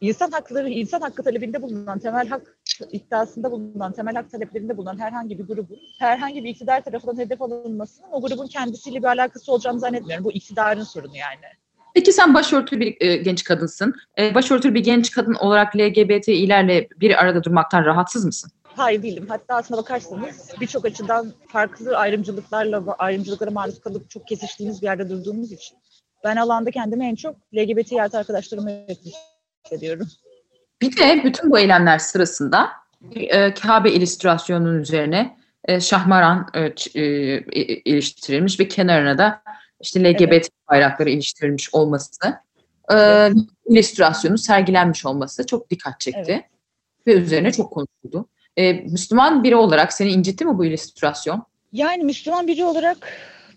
insan 0.01 0.31
hakları, 0.31 0.69
insan 0.69 1.01
hakkı 1.01 1.23
talebinde 1.23 1.61
bulunan, 1.61 1.99
temel 1.99 2.27
hak 2.27 2.57
iddiasında 2.91 3.51
bulunan, 3.51 3.93
temel 3.93 4.15
hak 4.15 4.31
taleplerinde 4.31 4.77
bulunan 4.77 4.99
herhangi 4.99 5.39
bir 5.39 5.43
grubun, 5.43 5.79
herhangi 5.99 6.43
bir 6.43 6.49
iktidar 6.49 6.83
tarafından 6.83 7.17
hedef 7.17 7.41
alınmasının 7.41 8.07
o 8.11 8.21
grubun 8.21 8.47
kendisiyle 8.47 8.99
bir 8.99 9.07
alakası 9.07 9.51
olacağını 9.51 9.79
zannetmiyorum. 9.79 10.25
Bu 10.25 10.31
iktidarın 10.31 10.83
sorunu 10.83 11.17
yani. 11.17 11.45
Peki 11.93 12.13
sen 12.13 12.33
başörtülü 12.33 12.79
bir 12.79 12.97
e, 12.99 13.17
genç 13.17 13.43
kadınsın. 13.43 13.95
E, 14.19 14.35
başörtülü 14.35 14.73
bir 14.73 14.83
genç 14.83 15.11
kadın 15.11 15.33
olarak 15.33 15.75
LGBTİ'lerle 15.75 16.87
bir 16.99 17.21
arada 17.21 17.43
durmaktan 17.43 17.85
rahatsız 17.85 18.25
mısın? 18.25 18.51
Hayır 18.63 19.03
değilim. 19.03 19.25
Hatta 19.29 19.55
aslına 19.55 19.79
bakarsanız 19.79 20.51
birçok 20.61 20.85
açıdan 20.85 21.33
farklı 21.47 21.97
ayrımcılıklarla 21.97 22.95
ayrımcılıklara 22.97 23.51
maruz 23.51 23.79
kalıp 23.79 24.09
çok 24.09 24.27
kesiştiğimiz 24.27 24.81
bir 24.81 24.87
yerde 24.87 25.09
durduğumuz 25.09 25.51
için 25.51 25.77
ben 26.23 26.35
alanda 26.35 26.71
kendimi 26.71 27.05
en 27.05 27.15
çok 27.15 27.35
LGBT 27.55 27.93
artı 27.93 28.17
arkadaşlarıma 28.17 28.71
yakın 28.71 29.11
hissediyorum. 29.65 30.07
Bir 30.91 30.97
de 30.97 31.21
bütün 31.23 31.51
bu 31.51 31.59
eylemler 31.59 31.99
sırasında 31.99 32.69
bir, 33.01 33.29
e, 33.29 33.53
Kabe 33.53 33.91
illüstrasyonunun 33.91 34.79
üzerine 34.81 35.37
e, 35.65 35.79
şahmaran 35.79 36.47
e, 36.53 36.59
e, 36.95 37.37
i- 37.39 37.81
iliştirilmiş 37.85 38.59
ve 38.59 38.67
kenarına 38.67 39.17
da 39.17 39.41
işte 39.81 40.03
LGBT 40.03 40.49
bayrakları 40.69 41.09
iliştirilmiş 41.09 41.73
olması, 41.73 42.19
e, 42.93 43.29
illüstrasyonun 43.65 44.35
sergilenmiş 44.35 45.05
olması 45.05 45.45
çok 45.45 45.69
dikkat 45.69 45.99
çekti 45.99 46.47
ve 47.07 47.13
üzerine 47.13 47.51
çok 47.51 47.71
konuşuldu. 47.73 48.29
E, 48.57 48.73
Müslüman 48.73 49.43
biri 49.43 49.55
olarak 49.55 49.93
seni 49.93 50.11
incitti 50.11 50.45
mi 50.45 50.57
bu 50.57 50.65
illüstrasyon? 50.65 51.43
Yani 51.73 52.03
Müslüman 52.03 52.47
biri 52.47 52.63
olarak 52.63 52.97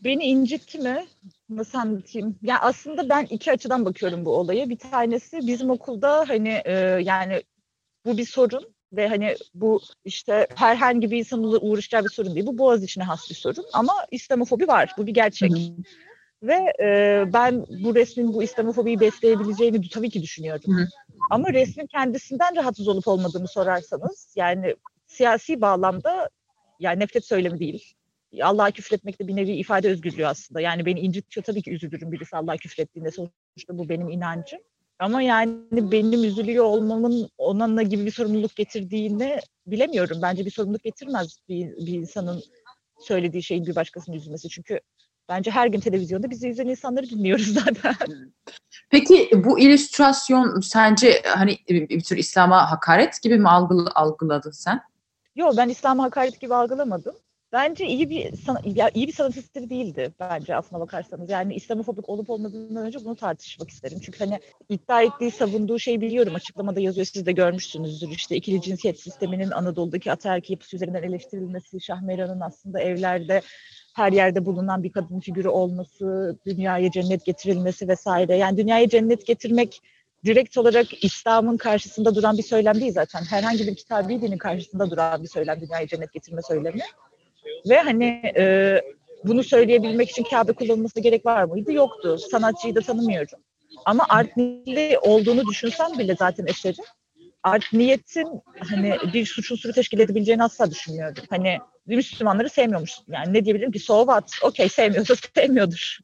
beni 0.04 0.24
incitti 0.24 0.78
mi? 0.78 1.06
Nasıl 1.48 1.78
anlatayım? 1.78 2.38
Ya 2.42 2.60
aslında 2.60 3.08
ben 3.08 3.24
iki 3.24 3.52
açıdan 3.52 3.84
bakıyorum 3.84 4.24
bu 4.24 4.36
olaya. 4.36 4.68
Bir 4.68 4.78
tanesi 4.78 5.38
bizim 5.46 5.70
okulda 5.70 6.24
hani 6.28 6.62
e, 6.64 6.72
yani 7.02 7.42
bu 8.04 8.18
bir 8.18 8.26
sorun 8.26 8.74
ve 8.92 9.08
hani 9.08 9.36
bu 9.54 9.80
işte 10.04 10.46
herhangi 10.54 11.10
bir 11.10 11.18
insanın 11.18 11.58
uğraşacağı 11.60 12.04
bir 12.04 12.10
sorun 12.10 12.34
değil. 12.34 12.46
Bu 12.46 12.58
boğaz 12.58 12.84
içine 12.84 13.04
has 13.04 13.30
bir 13.30 13.34
sorun 13.34 13.64
ama 13.72 13.92
İslamofobi 14.10 14.68
var. 14.68 14.94
Bu 14.98 15.06
bir 15.06 15.14
gerçek. 15.14 15.52
Ve 16.42 16.72
e, 16.80 17.24
ben 17.32 17.66
bu 17.84 17.94
resmin 17.94 18.34
bu 18.34 18.42
İslamofobiyi 18.42 19.00
besleyebileceğini 19.00 19.88
tabii 19.88 20.10
ki 20.10 20.22
düşünüyorum. 20.22 20.88
Ama 21.30 21.52
resmin 21.52 21.86
kendisinden 21.86 22.56
rahatsız 22.56 22.88
olup 22.88 23.08
olmadığını 23.08 23.48
sorarsanız 23.48 24.32
yani 24.36 24.76
siyasi 25.06 25.60
bağlamda 25.60 26.30
yani 26.80 27.00
nefret 27.00 27.24
söylemi 27.24 27.58
değil. 27.58 27.94
Allah'a 28.42 28.70
küfretmek 28.70 29.20
de 29.20 29.28
bir 29.28 29.36
nevi 29.36 29.52
ifade 29.52 29.88
özgürlüğü 29.88 30.26
aslında. 30.26 30.60
Yani 30.60 30.86
beni 30.86 31.00
incitiyor 31.00 31.44
tabii 31.44 31.62
ki 31.62 31.70
üzülürüm 31.70 32.12
birisi 32.12 32.36
Allah'a 32.36 32.56
küfrettiğinde 32.56 33.10
sonuçta 33.10 33.78
bu 33.78 33.88
benim 33.88 34.08
inancım. 34.08 34.60
Ama 34.98 35.22
yani 35.22 35.92
benim 35.92 36.24
üzülüyor 36.24 36.64
olmamın 36.64 37.28
onunla 37.38 37.82
gibi 37.82 38.06
bir 38.06 38.10
sorumluluk 38.10 38.56
getirdiğini 38.56 39.40
bilemiyorum. 39.66 40.18
Bence 40.22 40.46
bir 40.46 40.50
sorumluluk 40.50 40.82
getirmez 40.82 41.38
bir, 41.48 41.76
bir 41.86 41.92
insanın 41.92 42.42
söylediği 43.00 43.42
şeyin 43.42 43.66
bir 43.66 43.76
başkasının 43.76 44.16
üzülmesi. 44.16 44.48
Çünkü 44.48 44.80
bence 45.28 45.50
her 45.50 45.66
gün 45.66 45.80
televizyonda 45.80 46.30
bizi 46.30 46.48
izleyen 46.48 46.68
insanları 46.68 47.10
dinliyoruz 47.10 47.46
zaten. 47.64 47.94
Peki 48.90 49.30
bu 49.44 49.58
illüstrasyon 49.60 50.60
sence 50.60 51.22
hani 51.26 51.58
bir, 51.68 51.88
bir 51.88 52.00
tür 52.00 52.16
İslam'a 52.16 52.70
hakaret 52.70 53.22
gibi 53.22 53.38
mi 53.38 53.48
algıl- 53.48 53.90
algıladın 53.94 54.50
sen? 54.50 54.80
Yok 55.36 55.54
ben 55.56 55.68
İslam'a 55.68 56.04
hakaret 56.04 56.40
gibi 56.40 56.54
algılamadım. 56.54 57.14
Bence 57.52 57.86
iyi 57.86 58.10
bir 58.10 58.32
ya 58.76 58.90
iyi 58.94 59.06
bir 59.06 59.12
sanat 59.12 59.36
eseri 59.36 59.70
değildi 59.70 60.14
bence 60.20 60.56
aslına 60.56 60.80
bakarsanız. 60.80 61.30
Yani 61.30 61.54
İslamofobik 61.54 62.08
olup 62.08 62.30
olmadığından 62.30 62.86
önce 62.86 62.98
bunu 63.04 63.16
tartışmak 63.16 63.70
isterim. 63.70 63.98
Çünkü 64.02 64.18
hani 64.18 64.40
iddia 64.68 65.02
ettiği, 65.02 65.30
savunduğu 65.30 65.78
şeyi 65.78 66.00
biliyorum. 66.00 66.34
Açıklamada 66.34 66.80
yazıyor. 66.80 67.06
Siz 67.06 67.26
de 67.26 67.32
görmüşsünüzdür. 67.32 68.08
İşte 68.08 68.36
ikili 68.36 68.60
cinsiyet 68.62 69.00
sisteminin 69.00 69.50
Anadolu'daki 69.50 70.12
ataerki 70.12 70.52
yapısı 70.52 70.76
üzerinden 70.76 71.02
eleştirilmesi, 71.02 71.80
Şahmeran'ın 71.80 72.40
aslında 72.40 72.80
evlerde 72.80 73.40
her 73.96 74.12
yerde 74.12 74.46
bulunan 74.46 74.82
bir 74.82 74.92
kadın 74.92 75.20
figürü 75.20 75.48
olması, 75.48 76.38
dünyaya 76.46 76.90
cennet 76.90 77.24
getirilmesi 77.24 77.88
vesaire. 77.88 78.36
Yani 78.36 78.56
dünyaya 78.56 78.88
cennet 78.88 79.26
getirmek 79.26 79.80
direkt 80.24 80.58
olarak 80.58 81.04
İslam'ın 81.04 81.56
karşısında 81.56 82.14
duran 82.14 82.38
bir 82.38 82.42
söylem 82.42 82.80
değil 82.80 82.92
zaten. 82.92 83.22
Herhangi 83.22 83.66
bir 83.66 83.74
kitabi 83.74 84.22
dinin 84.22 84.38
karşısında 84.38 84.90
duran 84.90 85.22
bir 85.22 85.28
söylem 85.28 85.60
dünyaya 85.60 85.86
cennet 85.86 86.12
getirme 86.12 86.42
söylemi. 86.42 86.80
Ve 87.68 87.78
hani 87.78 88.32
e, 88.36 88.74
bunu 89.24 89.44
söyleyebilmek 89.44 90.10
için 90.10 90.22
Kabe 90.22 90.52
kullanılması 90.52 91.00
gerek 91.00 91.26
var 91.26 91.44
mıydı? 91.44 91.72
Yoktu. 91.72 92.18
Sanatçıyı 92.30 92.74
da 92.74 92.80
tanımıyorum. 92.80 93.38
Ama 93.84 94.06
art 94.08 94.36
niyetli 94.36 94.98
olduğunu 94.98 95.46
düşünsem 95.46 95.98
bile 95.98 96.16
zaten 96.18 96.46
eseri 96.46 96.76
art 97.42 97.72
niyetin 97.72 98.28
hani 98.68 98.96
bir 99.14 99.26
suç 99.26 99.52
unsuru 99.52 99.72
teşkil 99.72 99.98
edebileceğini 99.98 100.44
asla 100.44 100.70
düşünmüyorum. 100.70 101.24
Hani 101.30 101.58
Müslümanları 101.86 102.50
sevmiyormuş. 102.50 102.92
Yani 103.08 103.32
ne 103.34 103.44
diyebilirim 103.44 103.72
ki? 103.72 103.78
So 103.78 103.98
what? 103.98 104.30
Okey 104.42 104.68
sevmiyorsa 104.68 105.14
sevmiyordur. 105.34 105.98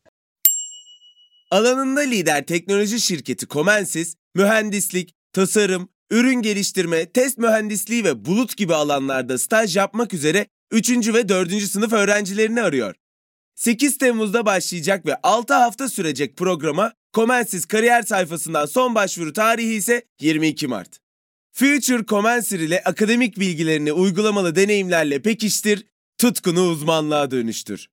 Alanında 1.50 2.00
lider 2.00 2.46
teknoloji 2.46 3.00
şirketi 3.00 3.49
Comensis, 3.49 4.16
mühendislik, 4.34 5.14
tasarım, 5.32 5.88
ürün 6.11 6.42
geliştirme, 6.42 7.06
test 7.06 7.38
mühendisliği 7.38 8.04
ve 8.04 8.25
bulut 8.25 8.56
gibi 8.56 8.75
alanlarda 8.75 9.38
staj 9.38 9.76
yapmak 9.76 10.14
üzere 10.14 10.46
3. 10.71 10.90
ve 11.14 11.28
4. 11.28 11.62
sınıf 11.62 11.92
öğrencilerini 11.92 12.62
arıyor. 12.62 12.94
8 13.54 13.99
Temmuz'da 13.99 14.47
başlayacak 14.47 15.06
ve 15.06 15.16
6 15.23 15.54
hafta 15.54 15.88
sürecek 15.88 16.37
programa 16.37 16.92
Comensis 17.14 17.66
kariyer 17.66 18.02
sayfasından 18.02 18.66
son 18.66 18.94
başvuru 18.94 19.33
tarihi 19.33 19.75
ise 19.75 20.02
22 20.21 20.66
Mart. 20.66 20.99
Future 21.52 22.06
Commencer 22.06 22.61
ile 22.61 22.83
akademik 22.85 23.38
bilgilerini 23.38 23.92
uygulamalı 23.92 24.56
deneyimlerle 24.56 25.23
pekiştir, 25.23 25.87
tutkunu 26.18 26.62
uzmanlığa 26.62 27.30
dönüştür. 27.30 27.88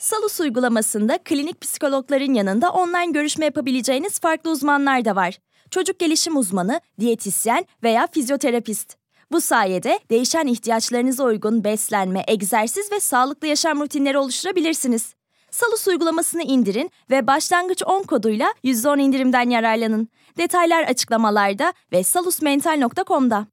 Salus 0.00 0.40
uygulamasında 0.40 1.18
klinik 1.24 1.60
psikologların 1.60 2.34
yanında 2.34 2.70
online 2.70 3.12
görüşme 3.12 3.44
yapabileceğiniz 3.44 4.18
farklı 4.18 4.50
uzmanlar 4.50 5.04
da 5.04 5.16
var. 5.16 5.38
Çocuk 5.70 5.98
gelişim 5.98 6.36
uzmanı, 6.36 6.80
diyetisyen 7.00 7.66
veya 7.82 8.06
fizyoterapist. 8.12 9.03
Bu 9.32 9.40
sayede 9.40 9.98
değişen 10.10 10.46
ihtiyaçlarınıza 10.46 11.24
uygun 11.24 11.64
beslenme, 11.64 12.24
egzersiz 12.28 12.92
ve 12.92 13.00
sağlıklı 13.00 13.46
yaşam 13.46 13.80
rutinleri 13.80 14.18
oluşturabilirsiniz. 14.18 15.14
Salus 15.50 15.88
uygulamasını 15.88 16.42
indirin 16.42 16.90
ve 17.10 17.26
başlangıç 17.26 17.82
10 17.86 18.02
koduyla 18.02 18.54
%10 18.64 19.00
indirimden 19.00 19.50
yararlanın. 19.50 20.08
Detaylar 20.38 20.82
açıklamalarda 20.84 21.72
ve 21.92 22.04
salusmental.com'da. 22.04 23.46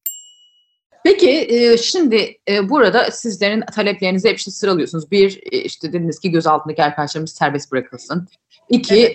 Peki 1.03 1.29
e, 1.29 1.77
şimdi 1.77 2.37
e, 2.49 2.69
burada 2.69 3.11
sizlerin 3.11 3.61
taleplerinizi 3.61 4.29
hep 4.29 4.37
işte 4.37 4.51
sıralıyorsunuz. 4.51 5.11
Bir 5.11 5.41
e, 5.51 5.57
işte 5.57 5.93
dediniz 5.93 6.19
ki 6.19 6.31
gözaltındaki 6.31 6.83
arkadaşlarımız 6.83 7.31
serbest 7.31 7.71
bırakılsın. 7.71 8.27
İki 8.69 9.13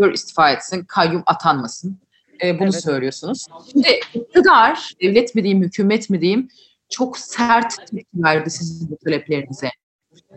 evet. 0.00 0.14
istifa 0.14 0.50
etsin, 0.50 0.84
kayyum 0.84 1.22
atanmasın. 1.26 1.98
Bunu 2.42 2.62
evet. 2.62 2.82
söylüyorsunuz. 2.82 3.46
Şimdi 3.72 3.88
iktidar, 4.14 4.92
devlet 5.02 5.34
mi 5.34 5.42
diyeyim, 5.42 5.62
hükümet 5.62 6.10
mi 6.10 6.20
diyeyim 6.20 6.48
çok 6.88 7.18
sert 7.18 7.76
tepki 7.76 8.22
verdi 8.22 8.50
sizin 8.50 8.90
bu 8.90 8.96
taleplerinize. 8.96 9.68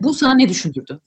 Bu 0.00 0.14
sana 0.14 0.34
ne 0.34 0.48
düşündürdü? 0.48 1.00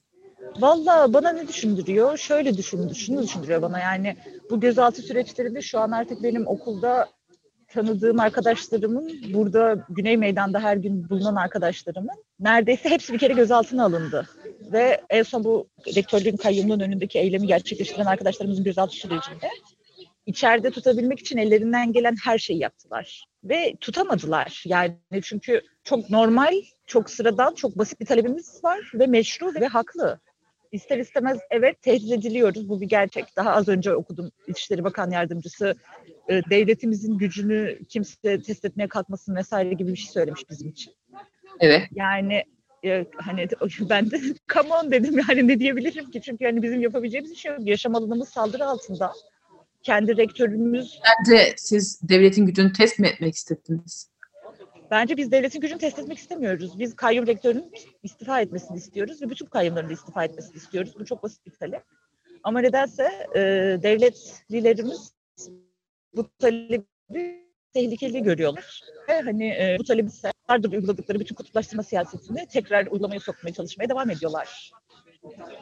Valla 0.59 1.13
bana 1.13 1.29
ne 1.29 1.47
düşündürüyor? 1.47 2.17
Şöyle 2.17 2.57
düşündü, 2.57 2.95
şunu 2.95 3.23
düşündürüyor 3.23 3.61
bana 3.61 3.79
yani 3.79 4.15
bu 4.49 4.59
gözaltı 4.59 5.01
süreçlerinde 5.01 5.61
şu 5.61 5.79
an 5.79 5.91
artık 5.91 6.23
benim 6.23 6.47
okulda 6.47 7.09
tanıdığım 7.67 8.19
arkadaşlarımın 8.19 9.33
burada 9.33 9.85
Güney 9.89 10.17
Meydan'da 10.17 10.59
her 10.59 10.77
gün 10.77 11.09
bulunan 11.09 11.35
arkadaşlarımın 11.35 12.23
neredeyse 12.39 12.89
hepsi 12.89 13.13
bir 13.13 13.19
kere 13.19 13.33
gözaltına 13.33 13.85
alındı. 13.85 14.29
Ve 14.71 15.01
en 15.09 15.23
son 15.23 15.43
bu 15.43 15.67
rektörlüğün 15.95 16.37
kayyumluğun 16.37 16.79
önündeki 16.79 17.19
eylemi 17.19 17.47
gerçekleştiren 17.47 18.05
arkadaşlarımızın 18.05 18.63
gözaltı 18.63 18.95
sürecinde 18.95 19.49
içeride 20.25 20.71
tutabilmek 20.71 21.19
için 21.19 21.37
ellerinden 21.37 21.93
gelen 21.93 22.15
her 22.23 22.37
şeyi 22.37 22.59
yaptılar. 22.59 23.25
Ve 23.43 23.75
tutamadılar. 23.81 24.63
Yani 24.65 24.97
çünkü 25.23 25.61
çok 25.83 26.09
normal, 26.09 26.53
çok 26.85 27.09
sıradan, 27.09 27.53
çok 27.53 27.77
basit 27.77 27.99
bir 27.99 28.05
talebimiz 28.05 28.63
var 28.63 28.91
ve 28.93 29.07
meşru 29.07 29.53
ve 29.61 29.67
haklı. 29.67 30.19
İster 30.71 30.97
istemez 30.97 31.37
evet 31.51 31.81
tehdit 31.81 32.11
ediliyoruz. 32.11 32.69
Bu 32.69 32.81
bir 32.81 32.89
gerçek. 32.89 33.25
Daha 33.37 33.51
az 33.51 33.67
önce 33.67 33.95
okudum 33.95 34.31
İçişleri 34.47 34.83
Bakan 34.83 35.11
Yardımcısı 35.11 35.75
e, 36.29 36.41
devletimizin 36.49 37.17
gücünü 37.17 37.79
kimse 37.89 38.41
test 38.41 38.65
etmeye 38.65 38.87
kalkmasın 38.87 39.35
vesaire 39.35 39.73
gibi 39.73 39.91
bir 39.91 39.97
şey 39.97 40.11
söylemiş 40.11 40.49
bizim 40.49 40.69
için. 40.69 40.93
Evet. 41.59 41.81
Yani 41.91 42.43
e, 42.85 43.05
hani 43.17 43.47
ben 43.89 44.11
de 44.11 44.19
come 44.53 44.73
on 44.73 44.91
dedim 44.91 45.21
yani 45.29 45.47
ne 45.47 45.59
diyebilirim 45.59 46.11
ki 46.11 46.21
çünkü 46.21 46.45
hani 46.45 46.63
bizim 46.63 46.81
yapabileceğimiz 46.81 47.31
bir 47.31 47.35
şey 47.35 47.51
yok. 47.51 47.67
Yaşam 47.67 47.95
alanımız 47.95 48.29
saldırı 48.29 48.65
altında. 48.65 49.13
Kendi 49.83 50.17
rektörümüz... 50.17 50.99
Bence 51.03 51.53
siz 51.57 51.99
devletin 52.09 52.45
gücünü 52.45 52.73
test 52.73 52.99
mi 52.99 53.07
etmek 53.07 53.35
istediniz? 53.35 54.09
Bence 54.91 55.17
biz 55.17 55.31
devletin 55.31 55.61
gücünü 55.61 55.79
test 55.79 55.99
etmek 55.99 56.17
istemiyoruz. 56.17 56.79
Biz 56.79 56.95
kayyum 56.95 57.27
rektörünün 57.27 57.71
istifa 58.03 58.41
etmesini 58.41 58.77
istiyoruz 58.77 59.21
ve 59.21 59.29
bütün 59.29 59.45
kayyumların 59.45 59.89
da 59.89 59.93
istifa 59.93 60.23
etmesini 60.23 60.57
istiyoruz. 60.57 60.93
Bu 60.99 61.05
çok 61.05 61.23
basit 61.23 61.45
bir 61.45 61.51
talep. 61.51 61.83
Ama 62.43 62.59
nedense 62.59 63.03
e, 63.35 63.39
devletlilerimiz 63.83 65.13
bu 66.15 66.29
talebi 66.39 67.43
tehlikeli 67.73 68.23
görüyorlar. 68.23 68.81
Ve 69.09 69.21
hani 69.21 69.47
e, 69.47 69.77
bu 69.79 69.83
talebi 69.83 70.09
vardır 70.49 70.71
uyguladıkları 70.71 71.19
bütün 71.19 71.35
kutuplaştırma 71.35 71.83
siyasetini 71.83 72.47
tekrar 72.47 72.85
uygulamaya 72.85 73.19
sokmaya 73.19 73.53
çalışmaya 73.53 73.89
devam 73.89 74.09
ediyorlar. 74.09 74.71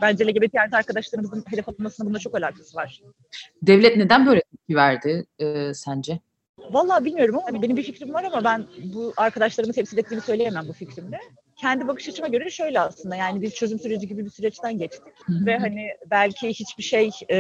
Bence 0.02 0.28
LGBT 0.28 0.56
artı 0.56 0.78
arkadaşlarımızın 0.78 1.44
hedef 1.48 1.70
alınmasının 1.70 2.10
bunda 2.10 2.20
çok 2.20 2.36
alakası 2.36 2.78
var. 2.78 3.02
Devlet 3.62 3.98
neden 3.98 4.26
böyle 4.26 4.42
tepki 4.42 4.76
verdi 4.76 5.26
e, 5.40 5.74
sence? 5.74 6.20
Vallahi 6.58 7.06
bilmiyorum 7.06 7.40
ama 7.48 7.62
benim 7.62 7.78
bir 7.78 7.84
fikrim 7.84 8.14
var 8.14 8.24
ama 8.24 8.44
ben 8.44 8.66
bu 8.94 9.14
arkadaşlarımı 9.18 9.74
temsil 9.74 9.98
ettiğimi 9.98 10.22
söyleyemem 10.22 10.68
bu 10.68 10.74
fikrimle. 10.74 11.20
Kendi 11.56 11.88
bakış 11.88 12.10
açıma 12.10 12.28
göre 12.28 12.50
şöyle 12.50 12.80
aslında 12.80 13.16
yani 13.16 13.42
biz 13.42 13.54
çözüm 13.56 13.80
süreci 13.80 14.08
gibi 14.08 14.26
bir 14.26 14.30
süreçten 14.30 14.78
geçtik 14.78 15.14
Hı-hı. 15.26 15.46
ve 15.46 15.58
hani 15.58 15.88
belki 16.12 16.50
hiçbir 16.50 16.84
şey 16.84 17.12
e, 17.32 17.38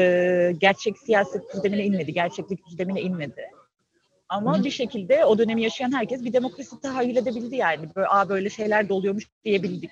gerçek 0.58 0.98
siyaset 0.98 1.54
düzlemine 1.54 1.86
inmedi, 1.86 2.14
gerçeklik 2.14 2.68
düzlemine 2.68 3.02
inmedi. 3.02 3.46
Ama 4.30 4.56
Hı-hı. 4.56 4.64
bir 4.64 4.72
şekilde 4.72 5.26
o 5.26 5.38
dönemi 5.38 5.64
yaşayan 5.64 5.92
herkes 5.92 6.24
bir 6.24 6.34
demokrasi 6.34 6.80
tahayyül 6.82 7.16
edebildi 7.16 7.56
yani. 7.56 7.90
Böyle, 7.96 8.08
Aa, 8.08 8.30
böyle 8.30 8.50
şeyler 8.50 8.90
de 8.90 8.94
oluyormuş 8.94 9.28
diyebildik. 9.46 9.92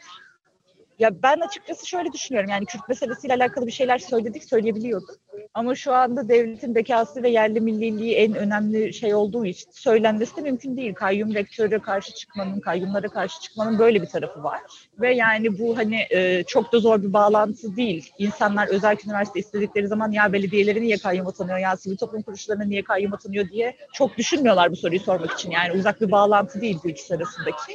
Ya 1.00 1.24
ben 1.24 1.40
açıkçası 1.40 1.88
şöyle 1.88 2.12
düşünüyorum 2.14 2.50
yani 2.50 2.66
Kürt 2.66 2.90
meselesiyle 2.90 3.34
alakalı 3.34 3.68
bir 3.68 3.72
şeyler 3.72 3.98
söyledik, 3.98 4.44
söyleyebiliyorduk. 4.44 5.10
Ama 5.54 5.76
şu 5.76 5.94
anda 5.94 6.30
devletin 6.30 6.76
bekası 6.76 7.24
ve 7.24 7.30
yerli 7.30 7.62
milliliği 7.62 8.16
en 8.16 8.34
önemli 8.34 8.94
şey 8.94 9.16
olduğu 9.16 9.46
için 9.46 9.70
söylenmesi 9.72 10.36
de 10.38 10.42
mümkün 10.42 10.78
değil. 10.78 10.94
Kayyum 10.94 11.34
rektöre 11.34 11.80
karşı 11.80 12.14
çıkmanın, 12.14 12.60
kayyumlara 12.60 13.08
karşı 13.08 13.42
çıkmanın 13.42 13.80
böyle 13.80 14.02
bir 14.02 14.08
tarafı 14.08 14.44
var. 14.44 14.62
Ve 15.00 15.16
yani 15.16 15.60
bu 15.60 15.78
hani 15.78 16.06
e, 16.10 16.44
çok 16.44 16.74
da 16.74 16.80
zor 16.80 17.02
bir 17.04 17.14
bağlantı 17.14 17.76
değil. 17.76 18.12
İnsanlar 18.18 18.68
özel 18.68 18.98
üniversite 19.06 19.40
istedikleri 19.40 19.88
zaman 19.88 20.12
ya 20.12 20.34
belediyeleri 20.34 20.82
niye 20.82 20.98
kayyum 20.98 21.28
atanıyor, 21.28 21.58
ya 21.58 21.78
sivil 21.78 21.98
toplum 21.98 22.22
kuruluşlarına 22.22 22.64
niye 22.64 22.84
kayyum 22.84 23.14
atanıyor 23.14 23.50
diye 23.50 23.76
çok 23.94 24.18
düşünmüyorlar 24.18 24.72
bu 24.72 24.76
soruyu 24.76 25.00
sormak 25.00 25.32
için. 25.32 25.52
Yani 25.52 25.80
uzak 25.80 26.02
bir 26.02 26.12
bağlantı 26.12 26.62
değil 26.62 26.80
bu 26.84 26.90
ikisi 26.90 27.16
arasındaki. 27.16 27.74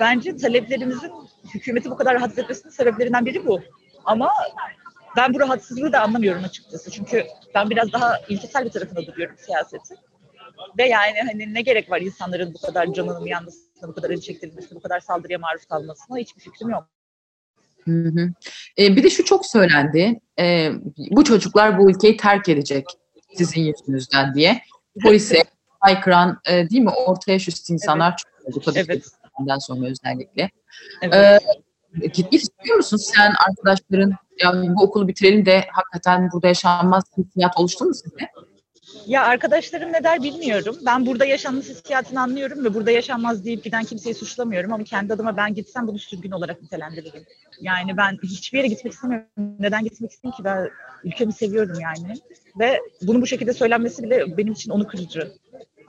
Bence 0.00 0.36
taleplerimizin 0.36 1.12
hükümeti 1.54 1.90
bu 1.90 1.96
kadar 1.96 2.14
rahatsız 2.14 2.38
etmesinin 2.38 2.72
sebeplerinden 2.72 3.26
biri 3.26 3.46
bu. 3.46 3.60
Ama 4.04 4.30
ben 5.16 5.34
bu 5.34 5.40
rahatsızlığı 5.40 5.92
da 5.92 6.00
anlamıyorum 6.00 6.44
açıkçası. 6.44 6.90
Çünkü 6.90 7.24
ben 7.54 7.70
biraz 7.70 7.92
daha 7.92 8.18
ilkesel 8.28 8.64
bir 8.64 8.70
tarafında 8.70 9.06
duruyorum 9.06 9.36
siyasetin. 9.38 9.98
Ve 10.78 10.88
yani 10.88 11.18
hani 11.26 11.54
ne 11.54 11.62
gerek 11.62 11.90
var 11.90 12.00
insanların 12.00 12.54
bu 12.54 12.66
kadar 12.66 12.92
canının 12.92 13.26
yanmasına, 13.26 13.88
bu 13.88 13.94
kadar 13.94 14.10
acı 14.10 14.22
çektirilmesine, 14.22 14.78
bu 14.78 14.82
kadar 14.82 15.00
saldırıya 15.00 15.38
maruz 15.38 15.64
kalmasına 15.64 16.18
hiçbir 16.18 16.40
fikrim 16.42 16.70
yok. 16.70 16.88
Hı 17.84 17.90
hı. 17.90 18.32
E, 18.78 18.96
bir 18.96 19.02
de 19.02 19.10
şu 19.10 19.24
çok 19.24 19.46
söylendi. 19.46 20.20
E, 20.38 20.70
bu 21.10 21.24
çocuklar 21.24 21.78
bu 21.78 21.90
ülkeyi 21.90 22.16
terk 22.16 22.48
edecek 22.48 22.86
sizin 23.34 23.60
yüzünüzden 23.60 24.34
diye. 24.34 24.62
Polise 25.02 25.42
haykıran 25.80 26.40
e, 26.50 26.70
değil 26.70 26.82
mi 26.82 26.90
ortaya 26.90 27.38
şu 27.38 27.52
insanlar 27.68 28.22
evet. 28.44 28.54
çok 28.54 28.56
oldu. 28.56 28.74
Tabii 28.74 28.92
evet. 28.92 29.04
Ondan 29.40 29.58
sonra 29.58 29.86
özellikle. 29.86 30.50
Evet. 31.02 31.42
E, 32.02 32.06
gitmek 32.06 32.42
istiyor 32.42 32.76
musun 32.76 32.96
sen 32.96 33.32
arkadaşların 33.48 34.12
yani 34.42 34.74
bu 34.74 34.82
okulu 34.82 35.08
bitirelim 35.08 35.46
de 35.46 35.64
hakikaten 35.72 36.30
burada 36.32 36.48
yaşanmaz 36.48 37.04
hissiyat 37.18 37.56
oluştu 37.56 37.84
mu 37.84 37.94
sizde? 37.94 38.28
Ya 39.06 39.24
arkadaşlarım 39.24 39.92
ne 39.92 40.04
der 40.04 40.22
bilmiyorum. 40.22 40.76
Ben 40.86 41.06
burada 41.06 41.24
yaşanmış 41.24 41.68
hissiyatını 41.68 42.20
anlıyorum 42.20 42.64
ve 42.64 42.74
burada 42.74 42.90
yaşanmaz 42.90 43.44
deyip 43.44 43.64
giden 43.64 43.84
kimseyi 43.84 44.14
suçlamıyorum 44.14 44.72
ama 44.72 44.84
kendi 44.84 45.12
adıma 45.12 45.36
ben 45.36 45.54
gitsem 45.54 45.86
bunu 45.86 45.98
sürgün 45.98 46.30
olarak 46.30 46.62
nitelendiririm. 46.62 47.24
Yani 47.60 47.96
ben 47.96 48.18
hiçbir 48.22 48.58
yere 48.58 48.68
gitmek 48.68 48.92
istemiyorum. 48.92 49.26
Neden 49.58 49.84
gitmek 49.84 50.10
isteyeyim 50.10 50.36
ki? 50.36 50.44
Ben 50.44 50.70
ülkemi 51.04 51.32
seviyorum 51.32 51.80
yani. 51.80 52.14
Ve 52.58 52.80
bunun 53.02 53.22
bu 53.22 53.26
şekilde 53.26 53.52
söylenmesi 53.52 54.02
bile 54.02 54.36
benim 54.36 54.52
için 54.52 54.70
onu 54.70 54.86
kırıcı. 54.86 55.32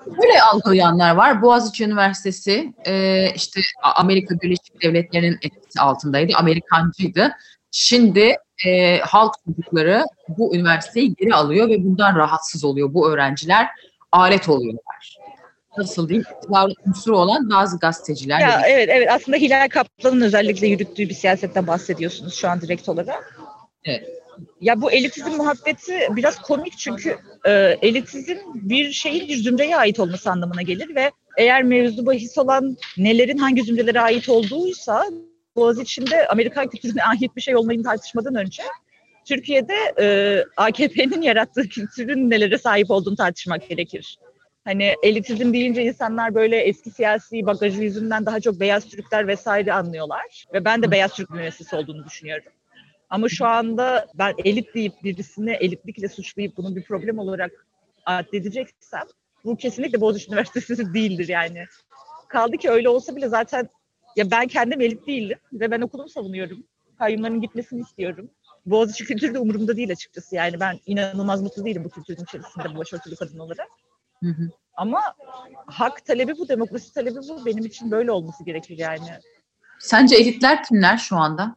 Böyle 0.06 0.42
algılayanlar 0.42 1.16
var. 1.16 1.42
Boğaziçi 1.42 1.84
Üniversitesi 1.84 2.74
e, 2.86 3.28
işte 3.36 3.62
Amerika 3.82 4.36
Birleşik 4.42 4.84
Devletleri'nin 4.84 5.38
etkisi 5.42 5.82
altındaydı. 5.82 6.34
Amerikancıydı. 6.36 7.32
Şimdi 7.72 8.36
e, 8.66 9.00
halk 9.00 9.34
çocukları 9.46 10.04
bu 10.28 10.56
üniversiteyi 10.56 11.16
geri 11.16 11.36
alıyor 11.36 11.70
ve 11.70 11.84
bundan 11.84 12.16
rahatsız 12.16 12.64
oluyor. 12.64 12.94
Bu 12.94 13.12
öğrenciler 13.12 13.68
alet 14.12 14.50
oluyorlar. 14.50 15.18
Nasıl 15.78 16.10
diyeyim? 16.10 16.26
İktidarlı 16.38 16.74
unsuru 16.88 17.18
olan 17.18 17.50
bazı 17.50 17.80
gazeteciler. 17.80 18.40
Ya, 18.40 18.62
evet, 18.68 18.90
evet. 18.92 19.08
Aslında 19.12 19.38
Hilal 19.38 19.70
Kaplan'ın 19.70 20.22
özellikle 20.22 20.68
yürüttüğü 20.68 21.10
bir 21.10 21.14
siyasetten 21.14 21.68
bahsediyorsunuz 21.68 22.34
şu 22.34 22.50
an 22.50 22.62
direkt 22.62 22.90
olarak. 22.90 23.40
Evet. 23.86 24.23
Ya 24.62 24.82
bu 24.82 24.92
elitizm 24.92 25.30
muhabbeti 25.30 26.08
biraz 26.10 26.42
komik 26.42 26.78
çünkü 26.78 27.18
e, 27.46 27.52
elitizm 27.82 28.38
bir 28.54 28.92
şeyin 28.92 29.28
bir 29.28 29.38
zümreye 29.38 29.78
ait 29.78 30.00
olması 30.00 30.32
anlamına 30.32 30.62
gelir 30.62 30.96
ve 30.96 31.12
eğer 31.38 31.64
mevzu 31.64 32.06
bahis 32.06 32.38
olan 32.38 32.78
nelerin 32.98 33.38
hangi 33.38 33.64
zümrelere 33.64 34.02
ait 34.02 34.30
olduğuysa 34.30 35.06
Boğaziçi'nde 35.56 36.28
Amerikan 36.28 36.68
kültürüne 36.68 37.04
ait 37.04 37.36
bir 37.36 37.42
şey 37.42 37.56
olmayı 37.56 37.84
tartışmadan 37.84 38.36
önce 38.36 38.64
Türkiye'de 39.26 39.76
e, 40.00 40.38
AKP'nin 40.58 41.22
yarattığı 41.22 41.70
kültürün 41.70 42.30
nelere 42.30 42.58
sahip 42.58 42.92
olduğunu 42.92 43.16
tartışmak 43.16 43.70
gerekir. 43.70 44.18
Hani 44.66 44.96
elitizm 45.04 45.54
deyince 45.54 45.84
insanlar 45.84 46.36
böyle 46.36 46.58
eski 46.58 46.92
siyasi 46.92 47.46
bagajı 47.46 47.82
yüzünden 47.82 48.26
daha 48.26 48.40
çok 48.40 48.60
beyaz 48.60 48.86
Türkler 48.90 49.28
vesaire 49.28 49.74
anlıyorlar. 49.74 50.46
Ve 50.54 50.66
ben 50.66 50.84
de 50.84 50.92
beyaz 50.92 51.14
Türk 51.14 51.30
müessesi 51.30 51.76
olduğunu 51.76 52.06
düşünüyorum. 52.06 52.52
Ama 53.14 53.30
şu 53.30 53.46
anda 53.46 54.08
ben 54.16 54.34
elit 54.46 54.76
deyip 54.76 55.04
birisini 55.04 55.52
elitlikle 55.52 56.10
suçlayıp 56.10 56.58
bunu 56.58 56.76
bir 56.76 56.84
problem 56.84 57.18
olarak 57.18 57.68
addedeceksem 58.06 59.04
bu 59.46 59.58
kesinlikle 59.58 60.02
Boğaziçi 60.02 60.28
Üniversitesi 60.28 60.94
değildir 60.94 61.28
yani. 61.28 61.66
Kaldı 62.28 62.58
ki 62.58 62.70
öyle 62.70 62.90
olsa 62.90 63.16
bile 63.16 63.30
zaten 63.30 63.70
ya 64.16 64.32
ben 64.32 64.48
kendim 64.48 64.82
elit 64.82 65.08
değilim 65.08 65.38
ve 65.54 65.72
ben 65.72 65.82
okulumu 65.82 66.10
savunuyorum. 66.10 66.64
Kayyumların 67.00 67.42
gitmesini 67.42 67.82
istiyorum. 67.82 68.30
Boğaziçi 68.66 69.06
kültürü 69.06 69.34
de 69.34 69.40
umurumda 69.40 69.78
değil 69.78 69.92
açıkçası. 69.92 70.36
Yani 70.36 70.60
ben 70.60 70.80
inanılmaz 70.86 71.42
mutlu 71.42 71.66
değilim 71.66 71.84
bu 71.84 71.90
kültürün 71.90 72.24
içerisinde 72.24 72.76
bu 72.76 72.78
başörtülü 72.78 73.16
kadın 73.16 73.40
olarak. 73.40 73.68
Hı 74.24 74.30
hı. 74.30 74.50
Ama 74.76 75.02
hak 75.66 76.06
talebi 76.06 76.38
bu, 76.38 76.48
demokrasi 76.48 76.94
talebi 76.94 77.20
bu. 77.30 77.46
Benim 77.46 77.66
için 77.66 77.92
böyle 77.92 78.12
olması 78.12 78.46
gerekir 78.46 78.78
yani. 78.78 79.10
Sence 79.80 80.16
elitler 80.16 80.64
kimler 80.64 80.98
şu 80.98 81.16
anda? 81.16 81.56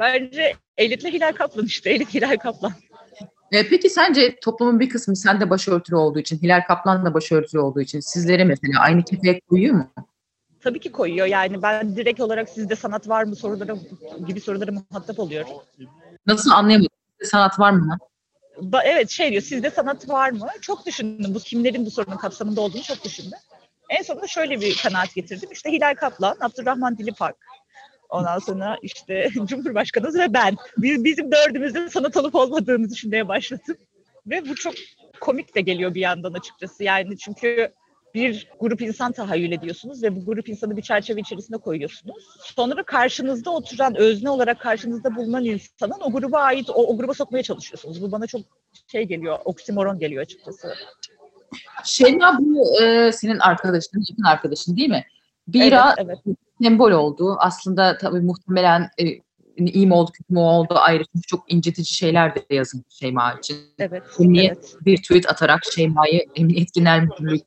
Bence 0.00 0.52
elitle 0.78 1.12
Hilal 1.12 1.32
Kaplan 1.32 1.66
işte. 1.66 1.90
Elit 1.90 2.14
Hilal 2.14 2.36
Kaplan. 2.36 2.72
E, 3.52 3.68
peki 3.68 3.90
sence 3.90 4.36
toplumun 4.42 4.80
bir 4.80 4.88
kısmı 4.88 5.16
sen 5.16 5.40
de 5.40 5.50
başörtülü 5.50 5.96
olduğu 5.96 6.18
için, 6.18 6.38
Hilal 6.38 6.60
Kaplan 6.68 7.04
da 7.04 7.14
başörtülü 7.14 7.60
olduğu 7.60 7.80
için 7.80 8.00
sizleri 8.00 8.44
mesela 8.44 8.80
aynı 8.80 9.04
kefeye 9.04 9.40
koyuyor 9.40 9.74
mu? 9.74 9.90
Tabii 10.60 10.80
ki 10.80 10.92
koyuyor. 10.92 11.26
Yani 11.26 11.62
ben 11.62 11.96
direkt 11.96 12.20
olarak 12.20 12.48
sizde 12.48 12.76
sanat 12.76 13.08
var 13.08 13.24
mı 13.24 13.36
soruları 13.36 13.76
gibi 14.26 14.40
sorulara 14.40 14.72
muhatap 14.72 15.18
oluyorum. 15.18 15.50
Nasıl 16.26 16.50
anlayamadım? 16.50 16.90
Sizde 17.12 17.30
sanat 17.30 17.58
var 17.58 17.70
mı? 17.70 17.98
Ba- 18.56 18.82
evet 18.84 19.10
şey 19.10 19.30
diyor 19.30 19.42
sizde 19.42 19.70
sanat 19.70 20.08
var 20.08 20.30
mı? 20.30 20.48
Çok 20.60 20.86
düşündüm. 20.86 21.34
Bu 21.34 21.38
kimlerin 21.38 21.86
bu 21.86 21.90
sorunun 21.90 22.16
kapsamında 22.16 22.60
olduğunu 22.60 22.82
çok 22.82 23.04
düşündüm. 23.04 23.38
En 23.90 24.02
sonunda 24.02 24.26
şöyle 24.26 24.60
bir 24.60 24.76
kanaat 24.82 25.14
getirdim. 25.14 25.48
İşte 25.52 25.72
Hilal 25.72 25.94
Kaplan, 25.94 26.36
Abdurrahman 26.40 26.98
Dilipak, 26.98 27.36
Ondan 28.10 28.38
sonra 28.38 28.78
işte 28.82 29.28
Cumhurbaşkanımız 29.44 30.18
ve 30.18 30.34
ben. 30.34 30.56
Biz, 30.76 31.04
bizim 31.04 31.32
dördümüzün 31.32 31.88
sanat 31.88 32.16
olup 32.16 32.34
olmadığını 32.34 32.90
düşünmeye 32.90 33.28
başladım. 33.28 33.76
Ve 34.26 34.48
bu 34.48 34.54
çok 34.54 34.74
komik 35.20 35.54
de 35.54 35.60
geliyor 35.60 35.94
bir 35.94 36.00
yandan 36.00 36.32
açıkçası. 36.32 36.84
Yani 36.84 37.18
çünkü 37.18 37.72
bir 38.14 38.48
grup 38.60 38.82
insan 38.82 39.12
tahayyül 39.12 39.52
ediyorsunuz 39.52 40.02
ve 40.02 40.16
bu 40.16 40.24
grup 40.24 40.48
insanı 40.48 40.76
bir 40.76 40.82
çerçeve 40.82 41.20
içerisinde 41.20 41.58
koyuyorsunuz. 41.58 42.24
Sonra 42.40 42.82
karşınızda 42.82 43.50
oturan, 43.50 43.96
özne 43.96 44.30
olarak 44.30 44.60
karşınızda 44.60 45.16
bulunan 45.16 45.44
insanın 45.44 46.00
o 46.00 46.12
gruba 46.12 46.38
ait, 46.38 46.70
o, 46.70 46.72
o 46.72 46.96
gruba 46.96 47.14
sokmaya 47.14 47.42
çalışıyorsunuz. 47.42 48.02
Bu 48.02 48.12
bana 48.12 48.26
çok 48.26 48.40
şey 48.92 49.04
geliyor, 49.04 49.38
oksimoron 49.44 49.98
geliyor 49.98 50.22
açıkçası. 50.22 50.74
Şeyma 51.84 52.38
bu 52.40 52.82
e, 52.82 53.12
senin 53.12 53.38
arkadaşın, 53.38 54.04
yakın 54.10 54.22
arkadaşın 54.22 54.76
değil 54.76 54.88
mi? 54.88 55.04
Bira 55.52 55.94
Evet, 55.98 56.18
evet. 56.26 56.36
sembol 56.62 56.90
oldu. 56.90 57.36
Aslında 57.38 57.98
tabii 57.98 58.20
muhtemelen 58.20 58.88
e, 58.98 59.04
iyi 59.56 59.86
mi 59.86 59.94
oldu, 59.94 60.10
kötü 60.12 60.32
mü 60.32 60.38
oldu 60.38 60.74
ayrı. 60.76 61.04
Çünkü 61.14 61.26
çok 61.26 61.52
incitici 61.52 61.94
şeyler 61.94 62.34
de 62.34 62.44
yazılmış 62.50 62.86
Şeyma 62.90 63.32
için. 63.32 63.56
Evet, 63.78 64.02
Emniyet 64.20 64.52
evet. 64.52 64.86
bir 64.86 64.96
tweet 64.96 65.30
atarak 65.30 65.60
Şeyma'yı 65.74 66.26
Emniyet 66.36 66.74
Genel 66.74 67.00
Müdürlüğü 67.00 67.40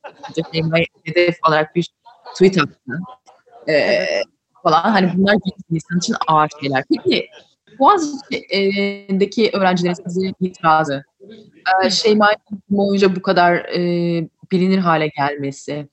Şeyma'yı 0.53 0.85
hedef 1.03 1.35
alarak 1.41 1.75
bir 1.75 1.89
tweet 2.33 2.57
attı. 2.57 2.99
Ee, 3.69 4.05
falan 4.63 4.81
hani 4.81 5.11
bunlar 5.15 5.35
insan 5.71 5.97
için 5.97 6.15
ağır 6.27 6.49
şeyler. 6.61 6.83
Peki 6.89 7.27
Boğaziçi'deki 7.79 9.49
öğrencilerin 9.53 9.93
size 9.93 10.33
itirazı, 10.39 11.03
e, 11.85 11.89
Şeyma'nın 11.89 12.61
boyunca 12.69 13.15
bu 13.15 13.21
kadar 13.21 13.55
e, 13.55 13.79
bilinir 14.51 14.77
hale 14.77 15.07
gelmesi. 15.07 15.87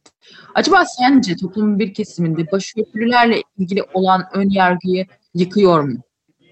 Acaba 0.55 0.85
sence 0.85 1.37
toplumun 1.37 1.79
bir 1.79 1.95
kesiminde 1.95 2.53
başörtülülerle 2.53 3.43
ilgili 3.59 3.83
olan 3.95 4.25
ön 4.33 4.51
yargıyı 4.51 5.07
yıkıyor 5.35 5.83
mu? 5.83 5.99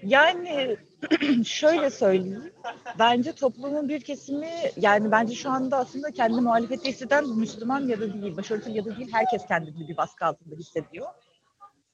Yani 0.03 0.77
şöyle 1.45 1.89
söyleyeyim. 1.89 2.53
Bence 2.99 3.31
toplumun 3.31 3.89
bir 3.89 4.01
kesimi 4.01 4.49
yani 4.77 5.11
bence 5.11 5.35
şu 5.35 5.49
anda 5.49 5.77
aslında 5.77 6.11
kendi 6.11 6.41
muhalefette 6.41 6.89
hisseden 6.89 7.29
Müslüman 7.29 7.87
ya 7.87 7.99
da 7.99 8.13
değil, 8.13 8.37
başörtülü 8.37 8.73
ya 8.73 8.85
da 8.85 8.97
değil 8.97 9.09
herkes 9.11 9.47
kendini 9.47 9.87
bir 9.87 9.97
baskı 9.97 10.25
altında 10.25 10.55
hissediyor. 10.55 11.07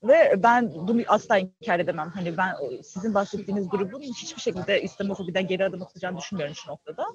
Ve 0.03 0.43
ben 0.43 0.71
bunu 0.73 1.01
asla 1.07 1.37
inkar 1.37 1.79
edemem. 1.79 2.11
Hani 2.15 2.37
ben 2.37 2.53
sizin 2.83 3.13
bahsettiğiniz 3.13 3.69
grubun 3.69 4.01
hiçbir 4.01 4.41
şekilde 4.41 4.81
İslamofobiden 4.81 5.47
geri 5.47 5.65
adım 5.65 5.81
atacağını 5.81 6.17
düşünmüyorum 6.17 6.55
şu 6.55 6.71
noktada. 6.71 7.05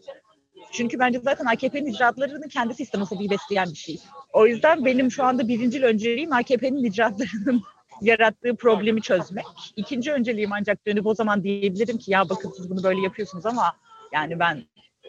Çünkü 0.73 0.99
bence 0.99 1.21
zaten 1.25 1.45
AKP'nin 1.45 1.87
icraatlarının 1.87 2.49
kendisi 2.49 2.83
İslamofobiyi 2.83 3.31
besleyen 3.31 3.71
bir 3.71 3.77
şey. 3.77 3.99
O 4.33 4.47
yüzden 4.47 4.85
benim 4.85 5.11
şu 5.11 5.25
anda 5.25 5.49
birincil 5.49 5.83
önceliğim 5.83 6.33
AKP'nin 6.33 6.85
icraatlarının 6.85 7.63
yarattığı 8.03 8.57
problemi 8.57 9.03
çözmek. 9.03 9.45
İkinci 9.77 10.13
önceliğim 10.13 10.53
ancak 10.53 10.87
dönüp 10.87 11.07
o 11.07 11.15
zaman 11.15 11.43
diyebilirim 11.43 11.99
ki 11.99 12.11
ya 12.11 12.29
bakın 12.29 12.53
siz 12.57 12.71
bunu 12.71 12.83
böyle 12.83 13.01
yapıyorsunuz 13.01 13.47
ama 13.47 13.77
yani 14.13 14.39
ben 14.39 14.65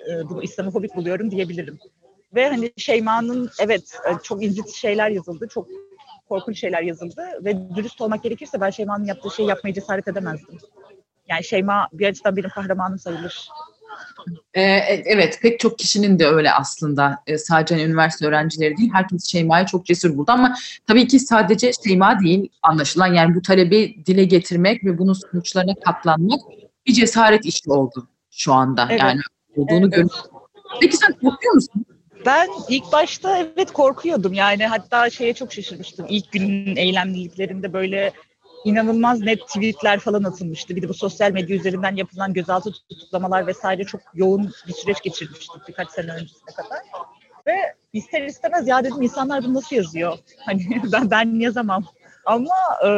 e, 0.09 0.29
bunu 0.29 0.43
İslamofobik 0.43 0.95
buluyorum 0.95 1.31
diyebilirim. 1.31 1.79
Ve 2.35 2.49
hani 2.49 2.71
Şeyma'nın 2.77 3.49
evet 3.59 3.97
e, 4.09 4.23
çok 4.23 4.43
incitici 4.43 4.77
şeyler 4.77 5.09
yazıldı, 5.09 5.47
çok 5.47 5.67
korkunç 6.29 6.59
şeyler 6.59 6.81
yazıldı 6.81 7.23
ve 7.45 7.75
dürüst 7.75 8.01
olmak 8.01 8.23
gerekirse 8.23 8.61
ben 8.61 8.69
Şeyma'nın 8.69 9.05
yaptığı 9.05 9.31
şeyi 9.31 9.49
yapmaya 9.49 9.73
cesaret 9.73 10.07
edemezdim. 10.07 10.57
Yani 11.27 11.43
Şeyma 11.43 11.87
bir 11.93 12.07
açıdan 12.07 12.37
benim 12.37 12.49
kahramanım 12.49 12.99
sayılır. 12.99 13.49
Ee, 14.53 14.61
evet 15.05 15.39
pek 15.41 15.59
çok 15.59 15.79
kişinin 15.79 16.19
de 16.19 16.27
öyle 16.27 16.51
aslında 16.51 17.19
Ee, 17.27 17.37
sadece 17.37 17.75
hani 17.75 17.83
üniversite 17.83 18.27
öğrencileri 18.27 18.77
değil 18.77 18.89
herkes 18.93 19.25
Şeyma'yı 19.25 19.65
çok 19.65 19.85
cesur 19.85 20.17
buldu 20.17 20.31
ama 20.31 20.55
tabii 20.87 21.07
ki 21.07 21.19
sadece 21.19 21.71
Şeyma 21.87 22.19
değil 22.19 22.49
anlaşılan 22.61 23.07
yani 23.07 23.35
bu 23.35 23.41
talebi 23.41 24.03
dile 24.05 24.23
getirmek 24.23 24.83
ve 24.83 24.97
bunun 24.97 25.13
sonuçlarına 25.13 25.75
katlanmak 25.85 26.39
bir 26.87 26.93
cesaret 26.93 27.45
işi 27.45 27.71
oldu 27.71 28.07
şu 28.31 28.53
anda 28.53 28.87
Evet. 28.89 29.01
yani 29.01 29.19
olduğunu 29.55 29.79
Evet. 29.79 29.91
görüyoruz. 29.91 30.23
Peki 30.81 30.97
sen 30.97 31.11
korkuyor 31.11 31.53
musun? 31.53 31.85
Ben 32.25 32.47
ilk 32.69 32.91
başta 32.91 33.37
evet 33.37 33.71
korkuyordum 33.71 34.33
yani 34.33 34.67
hatta 34.67 35.09
şeye 35.09 35.33
çok 35.33 35.53
şaşırmıştım. 35.53 36.05
İlk 36.09 36.31
günün 36.31 36.75
eylemliliklerinde 36.75 37.73
böyle 37.73 38.11
inanılmaz 38.65 39.19
net 39.19 39.47
tweetler 39.47 39.99
falan 39.99 40.23
atılmıştı. 40.23 40.75
Bir 40.75 40.81
de 40.81 40.89
bu 40.89 40.93
sosyal 40.93 41.31
medya 41.31 41.55
üzerinden 41.55 41.95
yapılan 41.95 42.33
gözaltı 42.33 42.71
tutuklamalar 42.89 43.47
vesaire 43.47 43.83
çok 43.83 44.01
yoğun 44.13 44.51
bir 44.67 44.73
süreç 44.73 45.01
geçirmiştik 45.01 45.67
birkaç 45.67 45.89
sene 45.89 46.11
öncesine 46.11 46.55
kadar. 46.55 46.79
Ve 47.47 47.55
ister 47.93 48.21
istemez 48.21 48.67
ya 48.67 48.83
dedim 48.83 49.01
insanlar 49.01 49.43
bunu 49.43 49.53
nasıl 49.53 49.75
yazıyor? 49.75 50.17
Hani 50.45 50.81
ben 50.91 51.11
ben 51.11 51.39
yazamam. 51.39 51.85
Ama 52.25 52.55
e, 52.85 52.89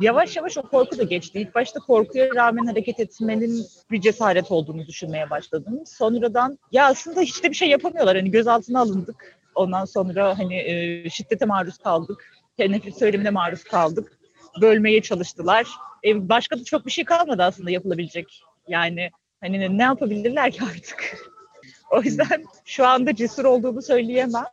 yavaş 0.00 0.36
yavaş 0.36 0.58
o 0.58 0.62
korku 0.62 0.98
da 0.98 1.02
geçti. 1.02 1.40
İlk 1.40 1.54
başta 1.54 1.80
korkuya 1.80 2.28
rağmen 2.34 2.66
hareket 2.66 3.00
etmenin 3.00 3.66
bir 3.90 4.00
cesaret 4.00 4.50
olduğunu 4.50 4.86
düşünmeye 4.86 5.30
başladım. 5.30 5.80
Sonradan 5.86 6.58
ya 6.72 6.86
aslında 6.86 7.20
hiç 7.20 7.44
de 7.44 7.50
bir 7.50 7.54
şey 7.54 7.68
yapamıyorlar. 7.68 8.16
Hani 8.16 8.30
gözaltına 8.30 8.80
alındık. 8.80 9.36
Ondan 9.54 9.84
sonra 9.84 10.38
hani 10.38 10.56
e, 10.56 11.10
şiddete 11.10 11.44
maruz 11.44 11.78
kaldık. 11.78 12.32
Nefret 12.58 12.98
söylemine 12.98 13.30
maruz 13.30 13.64
kaldık. 13.64 14.18
Bölmeye 14.60 15.02
çalıştılar. 15.02 15.66
E, 16.04 16.28
başka 16.28 16.58
da 16.58 16.64
çok 16.64 16.86
bir 16.86 16.90
şey 16.90 17.04
kalmadı 17.04 17.42
aslında 17.42 17.70
yapılabilecek. 17.70 18.42
Yani 18.68 19.10
hani 19.40 19.78
ne- 19.78 19.82
yapabilirler 19.82 20.50
ki 20.50 20.60
artık? 20.64 21.16
o 21.90 22.02
yüzden 22.02 22.44
şu 22.64 22.86
anda 22.86 23.14
cesur 23.14 23.44
olduğumu 23.44 23.82
söyleyemem. 23.82 24.44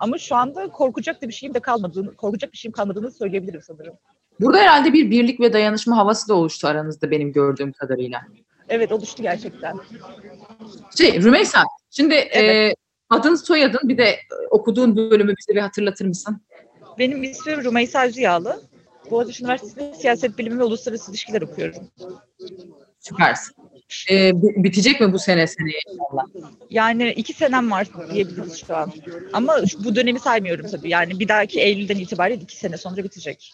Ama 0.00 0.18
şu 0.18 0.36
anda 0.36 0.68
korkacak 0.68 1.22
da 1.22 1.28
bir 1.28 1.32
şeyim 1.32 1.54
de 1.54 1.60
kalmadığını, 1.60 2.14
korkacak 2.14 2.52
bir 2.52 2.58
şeyim 2.58 2.72
kalmadığını 2.72 3.10
söyleyebilirim 3.10 3.62
sanırım. 3.62 3.94
Burada 4.40 4.58
herhalde 4.58 4.92
bir 4.92 5.10
birlik 5.10 5.40
ve 5.40 5.52
dayanışma 5.52 5.96
havası 5.96 6.28
da 6.28 6.34
oluştu 6.34 6.68
aranızda 6.68 7.10
benim 7.10 7.32
gördüğüm 7.32 7.72
kadarıyla. 7.72 8.22
Evet 8.68 8.92
oluştu 8.92 9.22
gerçekten. 9.22 9.76
Şey 10.98 11.22
Rümeysa 11.22 11.62
şimdi 11.90 12.14
e, 12.14 12.74
adın 13.10 13.34
soyadın 13.34 13.88
bir 13.88 13.98
de 13.98 14.04
e, 14.04 14.18
okuduğun 14.50 14.96
bölümü 14.96 15.34
bize 15.38 15.56
bir 15.56 15.60
hatırlatır 15.60 16.06
mısın? 16.06 16.42
Benim 16.98 17.22
ismim 17.22 17.64
Rümeysa 17.64 18.08
Ziyalı. 18.08 18.60
Boğaziçi 19.10 19.42
Üniversitesi'nde 19.42 19.94
siyaset 19.94 20.38
bilimi 20.38 20.58
ve 20.58 20.64
uluslararası 20.64 21.10
ilişkiler 21.10 21.42
okuyorum. 21.42 21.82
Süpersin. 23.00 23.54
E, 24.10 24.42
bi- 24.42 24.64
bitecek 24.64 25.00
mi 25.00 25.12
bu 25.12 25.18
sene 25.18 25.46
seneye 25.46 25.78
inşallah? 25.88 26.50
Yani 26.70 27.10
iki 27.10 27.32
senem 27.32 27.70
var 27.70 27.86
diyebiliriz 28.12 28.64
şu 28.66 28.76
an. 28.76 28.92
Ama 29.32 29.56
bu 29.84 29.96
dönemi 29.96 30.20
saymıyorum 30.20 30.66
tabii. 30.70 30.88
Yani 30.90 31.20
bir 31.20 31.28
dahaki 31.28 31.60
Eylül'den 31.60 31.96
itibaren 31.96 32.38
iki 32.38 32.56
sene 32.56 32.76
sonra 32.76 32.96
bitecek. 33.04 33.52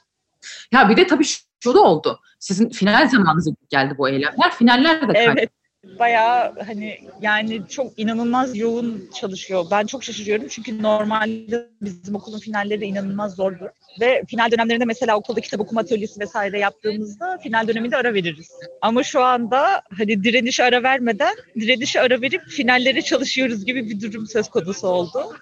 Ya 0.72 0.88
bir 0.88 0.96
de 0.96 1.06
tabii 1.06 1.24
şu, 1.24 1.74
da 1.74 1.80
oldu. 1.80 2.20
Sizin 2.38 2.68
final 2.68 3.08
zamanınıza 3.08 3.50
geldi 3.68 3.94
bu 3.98 4.08
eylemler. 4.08 4.50
Finaller 4.50 5.08
de 5.08 5.12
kaydı. 5.12 5.32
Evet. 5.38 5.50
Bayağı 5.84 6.54
hani 6.66 6.98
yani 7.20 7.62
çok 7.68 7.98
inanılmaz 7.98 8.56
yoğun 8.56 9.10
çalışıyor. 9.14 9.66
Ben 9.70 9.86
çok 9.86 10.04
şaşırıyorum 10.04 10.48
çünkü 10.48 10.82
normalde 10.82 11.68
bizim 11.80 12.14
okulun 12.14 12.38
finalleri 12.38 12.84
inanılmaz 12.84 13.34
zordu. 13.34 13.72
Ve 14.00 14.22
final 14.28 14.50
dönemlerinde 14.50 14.84
mesela 14.84 15.16
okulda 15.16 15.40
kitap 15.40 15.60
okuma 15.60 15.80
atölyesi 15.80 16.20
vesaire 16.20 16.58
yaptığımızda 16.58 17.38
final 17.38 17.68
döneminde 17.68 17.96
ara 17.96 18.14
veririz. 18.14 18.50
Ama 18.80 19.02
şu 19.02 19.22
anda 19.22 19.82
hani 19.98 20.24
direnişe 20.24 20.64
ara 20.64 20.82
vermeden 20.82 21.34
direnişe 21.54 22.00
ara 22.00 22.20
verip 22.20 22.42
finallere 22.48 23.02
çalışıyoruz 23.02 23.64
gibi 23.64 23.90
bir 23.90 24.00
durum 24.00 24.26
söz 24.26 24.48
konusu 24.48 24.88
oldu. 24.88 25.36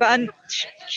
Ben 0.00 0.28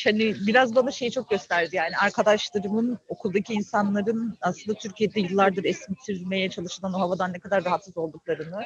hani 0.06 0.36
biraz 0.48 0.76
bana 0.76 0.92
şeyi 0.92 1.12
çok 1.12 1.30
gösterdi 1.30 1.76
yani 1.76 1.98
arkadaşlarımın 1.98 3.00
okuldaki 3.08 3.54
insanların 3.54 4.38
aslında 4.42 4.78
Türkiye'de 4.78 5.20
yıllardır 5.20 5.64
esmitirmeye 5.64 6.50
çalışılan 6.50 6.94
o 6.94 7.00
havadan 7.00 7.34
ne 7.34 7.40
kadar 7.40 7.66
rahatsız 7.66 7.98
olduklarını 7.98 8.66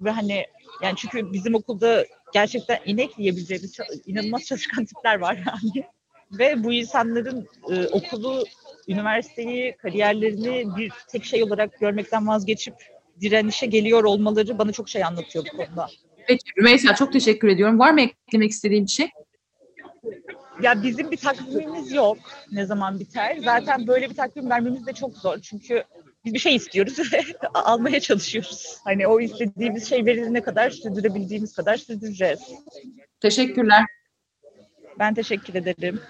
ve 0.00 0.10
hani 0.10 0.46
yani 0.82 0.96
çünkü 0.96 1.32
bizim 1.32 1.54
okulda 1.54 2.06
gerçekten 2.32 2.78
inek 2.84 3.18
yiyebileceğimiz 3.18 3.78
inanılmaz 4.06 4.44
çalışkan 4.44 4.84
tipler 4.84 5.20
var 5.20 5.34
yani. 5.46 5.86
Ve 6.32 6.64
bu 6.64 6.72
insanların 6.72 7.48
e, 7.70 7.86
okulu, 7.86 8.44
üniversiteyi, 8.88 9.76
kariyerlerini 9.76 10.76
bir 10.76 10.92
tek 11.08 11.24
şey 11.24 11.42
olarak 11.42 11.80
görmekten 11.80 12.26
vazgeçip 12.26 12.74
direnişe 13.20 13.66
geliyor 13.66 14.04
olmaları 14.04 14.58
bana 14.58 14.72
çok 14.72 14.88
şey 14.88 15.04
anlatıyor 15.04 15.44
bu 15.52 15.56
konuda. 15.56 15.88
Peki 16.26 16.42
Rümeysa 16.58 16.94
çok 16.94 17.12
teşekkür 17.12 17.48
ediyorum. 17.48 17.78
Var 17.78 17.90
mı 17.90 18.00
eklemek 18.00 18.50
istediğim 18.50 18.84
bir 18.84 18.90
şey? 18.90 19.08
Ya 20.62 20.82
bizim 20.82 21.10
bir 21.10 21.16
takvimimiz 21.16 21.92
yok 21.92 22.18
ne 22.52 22.66
zaman 22.66 23.00
biter. 23.00 23.36
Zaten 23.44 23.86
böyle 23.86 24.10
bir 24.10 24.14
takvim 24.14 24.50
vermemiz 24.50 24.86
de 24.86 24.92
çok 24.92 25.16
zor. 25.16 25.38
Çünkü 25.38 25.84
biz 26.24 26.34
bir 26.34 26.38
şey 26.38 26.54
istiyoruz 26.56 27.12
ve 27.12 27.20
almaya 27.54 28.00
çalışıyoruz. 28.00 28.76
Hani 28.84 29.06
o 29.06 29.20
istediğimiz 29.20 29.88
şey 29.88 30.06
verilene 30.06 30.42
kadar 30.42 30.70
sürdürebildiğimiz 30.70 31.54
kadar 31.54 31.76
sürdüreceğiz. 31.76 32.40
Teşekkürler. 33.20 33.84
Ben 34.98 35.14
teşekkür 35.14 35.54
ederim. 35.54 36.00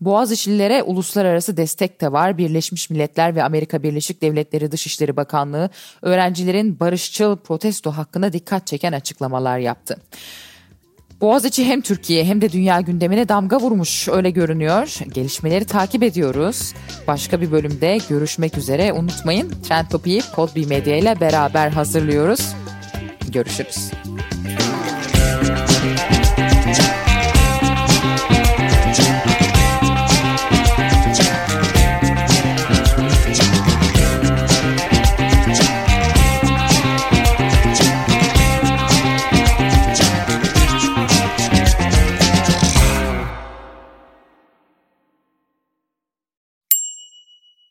Boğaziçi'lilere 0.00 0.82
uluslararası 0.82 1.56
destek 1.56 2.00
de 2.00 2.12
var. 2.12 2.38
Birleşmiş 2.38 2.90
Milletler 2.90 3.34
ve 3.34 3.42
Amerika 3.42 3.82
Birleşik 3.82 4.22
Devletleri 4.22 4.72
Dışişleri 4.72 5.16
Bakanlığı 5.16 5.70
öğrencilerin 6.02 6.80
barışçıl 6.80 7.36
protesto 7.36 7.90
hakkında 7.90 8.32
dikkat 8.32 8.66
çeken 8.66 8.92
açıklamalar 8.92 9.58
yaptı. 9.58 9.96
Boğaziçi 11.20 11.64
hem 11.64 11.80
Türkiye 11.80 12.24
hem 12.24 12.40
de 12.40 12.52
dünya 12.52 12.80
gündemine 12.80 13.28
damga 13.28 13.60
vurmuş 13.60 14.08
öyle 14.08 14.30
görünüyor. 14.30 14.98
Gelişmeleri 15.14 15.64
takip 15.64 16.02
ediyoruz. 16.02 16.74
Başka 17.06 17.40
bir 17.40 17.52
bölümde 17.52 17.98
görüşmek 18.08 18.58
üzere. 18.58 18.92
Unutmayın 18.92 19.50
Trend 19.68 19.86
Topi'yi 19.86 20.22
Podbi 20.36 20.66
Medya 20.66 20.96
ile 20.96 21.20
beraber 21.20 21.70
hazırlıyoruz. 21.70 22.54
Görüşürüz. 23.32 24.09